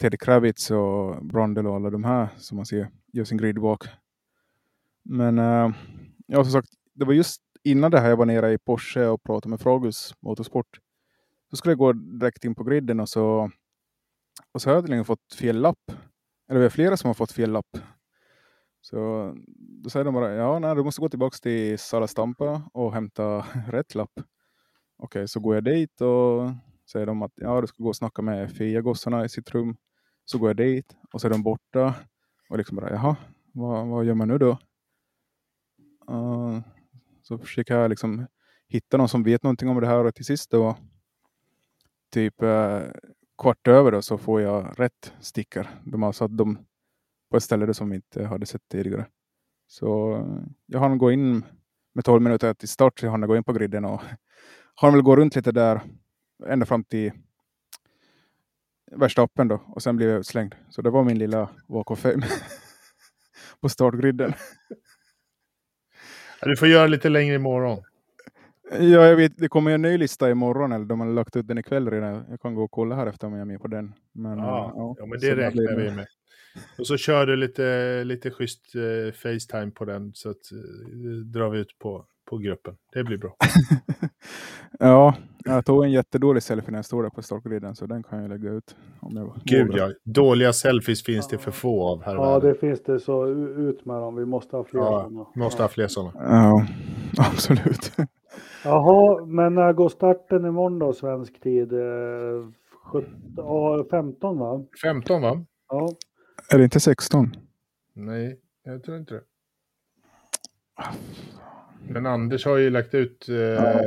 Teddy 0.02 0.18
Kravitz 0.18 0.72
och 0.72 1.26
Brundle 1.26 1.70
och 1.70 1.76
alla 1.76 1.90
de 1.90 2.04
här 2.04 2.28
som 2.38 2.56
man 2.56 2.66
ser 2.66 2.90
gör 3.14 3.24
sin 3.24 3.38
gridwalk. 3.38 3.84
Men 5.04 5.40
äh, 5.40 5.72
ja, 6.28 6.44
som 6.44 6.52
sagt, 6.52 6.70
det 6.94 7.06
var 7.06 7.14
just 7.14 7.42
innan 7.66 7.92
det 7.92 8.00
här 8.00 8.10
jag 8.10 8.18
var 8.18 8.26
nere 8.26 8.54
i 8.54 8.58
Porsche 8.58 9.08
och 9.08 9.24
pratade 9.24 9.50
med 9.50 9.60
Fragus 9.60 10.14
Motorsport. 10.22 10.80
Så 11.50 11.56
skulle 11.56 11.72
jag 11.72 11.80
gå 11.80 11.94
direkt 11.94 12.46
in 12.46 12.56
på 12.56 12.64
griden 12.64 13.00
och 13.00 13.10
så, 13.10 13.52
och 14.52 14.62
så 14.62 14.70
har 14.70 14.76
jag 14.76 14.84
tydligen 14.84 15.06
fått 15.06 15.34
fel 15.40 15.62
lapp. 15.62 15.92
Eller 16.50 16.60
vi 16.60 16.66
är 16.66 16.70
flera 16.70 16.98
som 16.98 17.08
har 17.08 17.14
fått 17.14 17.32
fel 17.32 17.52
lapp. 17.52 17.78
Så 18.82 18.98
då 19.84 19.90
säger 19.90 20.04
de 20.04 20.14
bara, 20.14 20.34
ja 20.34 20.60
nej, 20.60 20.76
du 20.76 20.84
måste 20.84 21.02
gå 21.02 21.10
tillbaka 21.10 21.38
till 21.42 21.80
Sala 21.80 22.08
Stampa 22.08 22.62
och 22.74 22.94
hämta 22.94 23.46
rätt 23.68 23.96
lapp. 23.96 24.20
Okej, 24.98 25.28
så 25.28 25.40
går 25.40 25.56
jag 25.56 25.64
dit 25.64 26.02
och 26.02 26.52
säger 26.92 27.06
de 27.06 27.22
att 27.22 27.34
ja, 27.36 27.62
du 27.62 27.68
ska 27.68 27.84
gå 27.84 27.90
och 27.90 27.96
snacka 27.96 28.22
med 28.22 28.52
Fia-gossarna 28.52 29.26
i 29.26 29.30
sitt 29.30 29.52
rum. 29.52 29.78
Så 30.26 30.38
går 30.38 30.50
jag 30.50 30.58
dit 30.58 30.96
och 31.14 31.22
så 31.22 31.28
är 31.28 31.32
de 31.32 31.44
borta. 31.44 31.96
Och 32.50 32.58
liksom 32.58 32.76
bara, 32.76 32.90
jaha, 32.90 33.16
vad, 33.54 33.88
vad 33.88 34.06
gör 34.06 34.14
man 34.14 34.28
nu 34.28 34.38
då? 34.38 34.58
Uh, 36.12 36.60
så 37.28 37.38
försöker 37.38 37.76
jag 37.76 37.90
liksom 37.90 38.28
hitta 38.68 38.98
någon 38.98 39.10
som 39.10 39.24
vet 39.24 39.44
någonting 39.44 39.70
om 39.70 39.82
det 39.82 39.88
här 39.88 40.06
och 40.06 40.16
till 40.16 40.26
sist 40.26 40.52
det 40.52 40.58
var 40.58 40.76
typ 42.12 42.42
eh, 42.42 42.82
kvart 43.42 43.68
över 43.68 43.92
då, 43.92 44.02
så 44.02 44.18
får 44.18 44.42
jag 44.42 44.80
rätt 44.80 45.14
stickar. 45.20 45.82
De 45.84 46.04
har 46.04 46.12
satt 46.12 46.38
dem 46.38 46.58
på 47.32 47.38
ett 47.38 47.44
ställe 47.44 47.74
som 47.74 47.90
vi 47.90 47.96
inte 47.96 48.26
hade 48.26 48.46
sett 48.46 48.70
tidigare. 48.72 49.06
Så 49.68 50.16
eh, 50.16 50.44
jag 50.66 50.80
hann 50.80 50.98
gå 50.98 51.12
in 51.12 51.44
med 51.94 52.06
12 52.06 52.22
minuter 52.22 52.54
till 52.54 52.70
start, 52.70 53.00
så 53.00 53.06
jag 53.06 53.12
hann 53.12 53.22
gå 53.22 53.38
in 53.38 53.44
på 53.44 53.54
griden 53.54 53.86
och 53.86 54.02
har 54.76 54.92
väl 54.92 55.02
gå 55.02 55.16
runt 55.16 55.36
lite 55.36 55.52
där 55.52 55.82
ända 56.48 56.66
fram 56.66 56.84
till 56.84 57.12
Verstappen 58.92 59.48
då 59.48 59.62
och 59.68 59.84
sen 59.84 59.96
blev 59.96 60.10
jag 60.10 60.20
utslängd. 60.20 60.56
Så 60.70 60.82
det 60.82 60.90
var 60.90 61.04
min 61.04 61.18
lilla 61.18 61.50
walk 61.68 61.92
of 61.92 62.00
fame 62.00 62.28
på 63.62 63.70
startgriden. 63.70 64.34
Du 66.46 66.56
får 66.58 66.68
göra 66.68 66.88
lite 66.88 67.10
längre 67.10 67.36
imorgon. 67.36 67.84
Ja, 68.72 68.80
jag 68.80 69.16
vet, 69.16 69.38
det 69.38 69.48
kommer 69.48 69.72
en 69.72 69.82
ny 69.82 69.98
lista 69.98 70.30
imorgon, 70.30 70.72
eller 70.72 70.86
de 70.86 71.00
har 71.00 71.08
lagt 71.08 71.36
ut 71.36 71.48
den 71.48 71.58
ikväll 71.58 71.92
redan. 71.92 72.26
Jag 72.30 72.42
kan 72.42 72.56
gå 72.56 72.64
och 72.64 72.72
kolla 72.72 72.96
här 72.96 73.08
efter 73.08 73.28
om 73.28 73.34
jag 73.34 73.42
är 73.42 73.46
med 73.46 73.62
på 73.62 73.68
den. 73.68 73.94
Men, 74.12 74.38
ja, 74.38 74.74
ja, 74.76 74.96
ja 75.00 75.06
men 75.06 75.20
det 75.20 75.36
räknar 75.36 75.76
vi 75.76 75.92
med. 75.92 76.08
Och 76.78 76.88
så 76.88 76.98
kör 76.98 77.26
du 77.26 77.36
lite, 77.36 78.04
lite 78.04 78.32
schysst 78.32 78.76
eh, 78.76 79.14
Facetime 79.14 79.72
på 79.72 79.86
den 79.86 80.14
så 80.14 80.30
att 80.30 80.52
eh, 80.52 81.10
drar 81.26 81.50
vi 81.50 81.60
ut 81.60 81.80
på, 81.80 82.06
på 82.26 82.38
gruppen. 82.38 82.76
Det 82.94 83.04
blir 83.04 83.18
bra. 83.18 83.36
ja, 84.80 85.16
jag 85.46 85.66
tog 85.66 85.84
en 85.84 85.92
jättedålig 85.92 86.44
selfie 86.44 86.72
när 86.72 86.78
jag 86.78 86.86
stod 86.86 87.04
där 87.04 87.10
på 87.10 87.22
startgriden 87.22 87.76
så 87.76 87.86
den 87.86 88.04
kan 88.04 88.22
jag 88.22 88.30
lägga 88.30 88.50
ut. 88.50 88.76
Om 89.00 89.18
jag 89.18 89.34
Gud 89.44 89.72
ja, 89.74 89.92
dåliga 90.04 90.54
selfies 90.54 91.04
finns 91.04 91.28
det 91.28 91.38
för 91.38 91.52
få 91.52 91.88
av 91.88 92.04
här 92.04 92.16
Ja, 92.16 92.40
det 92.40 92.56
finns 92.56 92.84
det 92.84 93.00
så 93.00 93.28
ut 93.28 93.86
med 93.86 93.96
dem. 93.96 94.16
Vi 94.16 94.26
måste 94.26 94.56
ha 94.58 94.64
fler 94.64 94.80
ja, 94.80 95.04
sådana. 95.04 95.26
måste 95.36 95.62
ha 95.62 95.70
fler 95.70 95.88
sådana. 95.88 96.12
Ja, 96.16 96.68
absolut. 97.32 97.92
Jaha, 98.64 99.26
men 99.26 99.56
när 99.56 99.74
går 99.74 99.90
starten 99.90 100.46
imorgon 100.46 100.80
då, 100.80 100.94
svensk 100.94 101.42
tid? 101.42 101.74
17, 102.84 103.86
15 103.90 104.40
va? 104.40 104.66
15 104.82 105.22
va? 105.22 105.46
Ja. 105.70 105.90
Är 106.50 106.58
det 106.58 106.64
inte 106.64 106.80
16? 106.80 107.36
Nej, 107.94 108.40
jag 108.64 108.84
tror 108.84 108.98
inte 108.98 109.14
det. 109.14 109.22
Men 111.90 112.06
Anders 112.06 112.46
har 112.46 112.58
ju 112.58 112.70
lagt 112.70 112.94
ut 112.94 113.30
eh, 113.30 113.36
ja. 113.36 113.82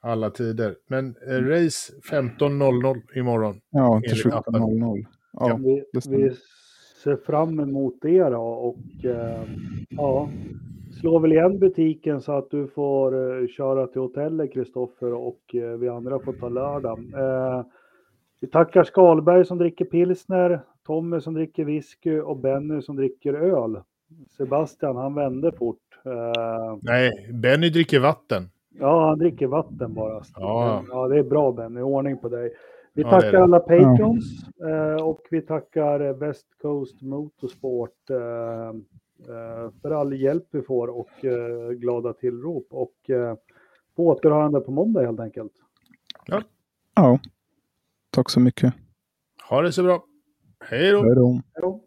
alla 0.00 0.30
tider. 0.30 0.74
Men 0.86 1.14
eh, 1.28 1.42
race 1.42 1.92
15.00 2.10 3.18
imorgon. 3.18 3.60
Ja, 3.70 4.00
till 4.04 4.30
17.00. 4.30 5.06
Ja, 5.32 5.48
ja. 5.48 5.56
Vi, 5.56 5.84
vi, 6.10 6.30
ser 7.04 7.16
fram 7.16 7.60
emot 7.60 7.98
det 8.02 8.22
då 8.22 8.42
och 8.42 9.04
eh, 9.04 9.42
ja, 9.88 10.30
slår 11.00 11.20
väl 11.20 11.32
igen 11.32 11.58
butiken 11.58 12.20
så 12.20 12.32
att 12.32 12.50
du 12.50 12.68
får 12.68 13.40
eh, 13.42 13.48
köra 13.48 13.86
till 13.86 14.00
hotellet 14.00 14.52
Kristoffer 14.52 15.12
och 15.12 15.54
eh, 15.54 15.78
vi 15.78 15.88
andra 15.88 16.18
får 16.18 16.32
ta 16.32 16.48
lördag. 16.48 16.98
Eh, 16.98 17.64
vi 18.40 18.46
tackar 18.46 18.84
Skalberg 18.84 19.44
som 19.44 19.58
dricker 19.58 19.84
pilsner, 19.84 20.60
Tommy 20.86 21.20
som 21.20 21.34
dricker 21.34 21.64
whisky 21.64 22.20
och 22.20 22.36
Benny 22.36 22.82
som 22.82 22.96
dricker 22.96 23.34
öl. 23.34 23.80
Sebastian, 24.36 24.96
han 24.96 25.14
vände 25.14 25.52
fort. 25.52 25.85
Uh, 26.06 26.78
Nej, 26.82 27.30
Benny 27.32 27.70
dricker 27.70 28.00
vatten. 28.00 28.50
Ja, 28.68 29.08
han 29.08 29.18
dricker 29.18 29.46
vatten 29.46 29.94
bara. 29.94 30.22
Ja, 30.34 30.84
ja 30.88 31.08
det 31.08 31.18
är 31.18 31.22
bra 31.22 31.52
Benny, 31.52 31.80
ordning 31.80 32.18
på 32.18 32.28
dig. 32.28 32.52
Vi 32.92 33.02
ja, 33.02 33.10
tackar 33.10 33.34
alla 33.34 33.60
patrons 33.60 34.24
uh, 34.64 35.04
och 35.06 35.20
vi 35.30 35.42
tackar 35.42 36.12
West 36.12 36.46
Coast 36.62 37.02
Motorsport 37.02 38.10
uh, 38.10 38.80
för 39.82 39.90
all 39.90 40.12
hjälp 40.20 40.44
vi 40.50 40.62
får 40.62 40.88
och 40.88 41.10
glada 41.70 42.12
tillrop. 42.12 42.66
Och 42.70 42.94
på 43.96 44.06
återhörande 44.06 44.60
på 44.60 44.70
måndag 44.70 45.06
helt 45.06 45.20
enkelt. 45.20 45.52
Ja. 46.26 46.42
ja. 46.94 47.18
Tack 48.10 48.30
så 48.30 48.40
mycket. 48.40 48.74
Ha 49.48 49.62
det 49.62 49.72
så 49.72 49.82
bra. 49.82 50.04
Hej 50.60 50.90
då. 50.90 51.02
Hej 51.02 51.14
då. 51.14 51.80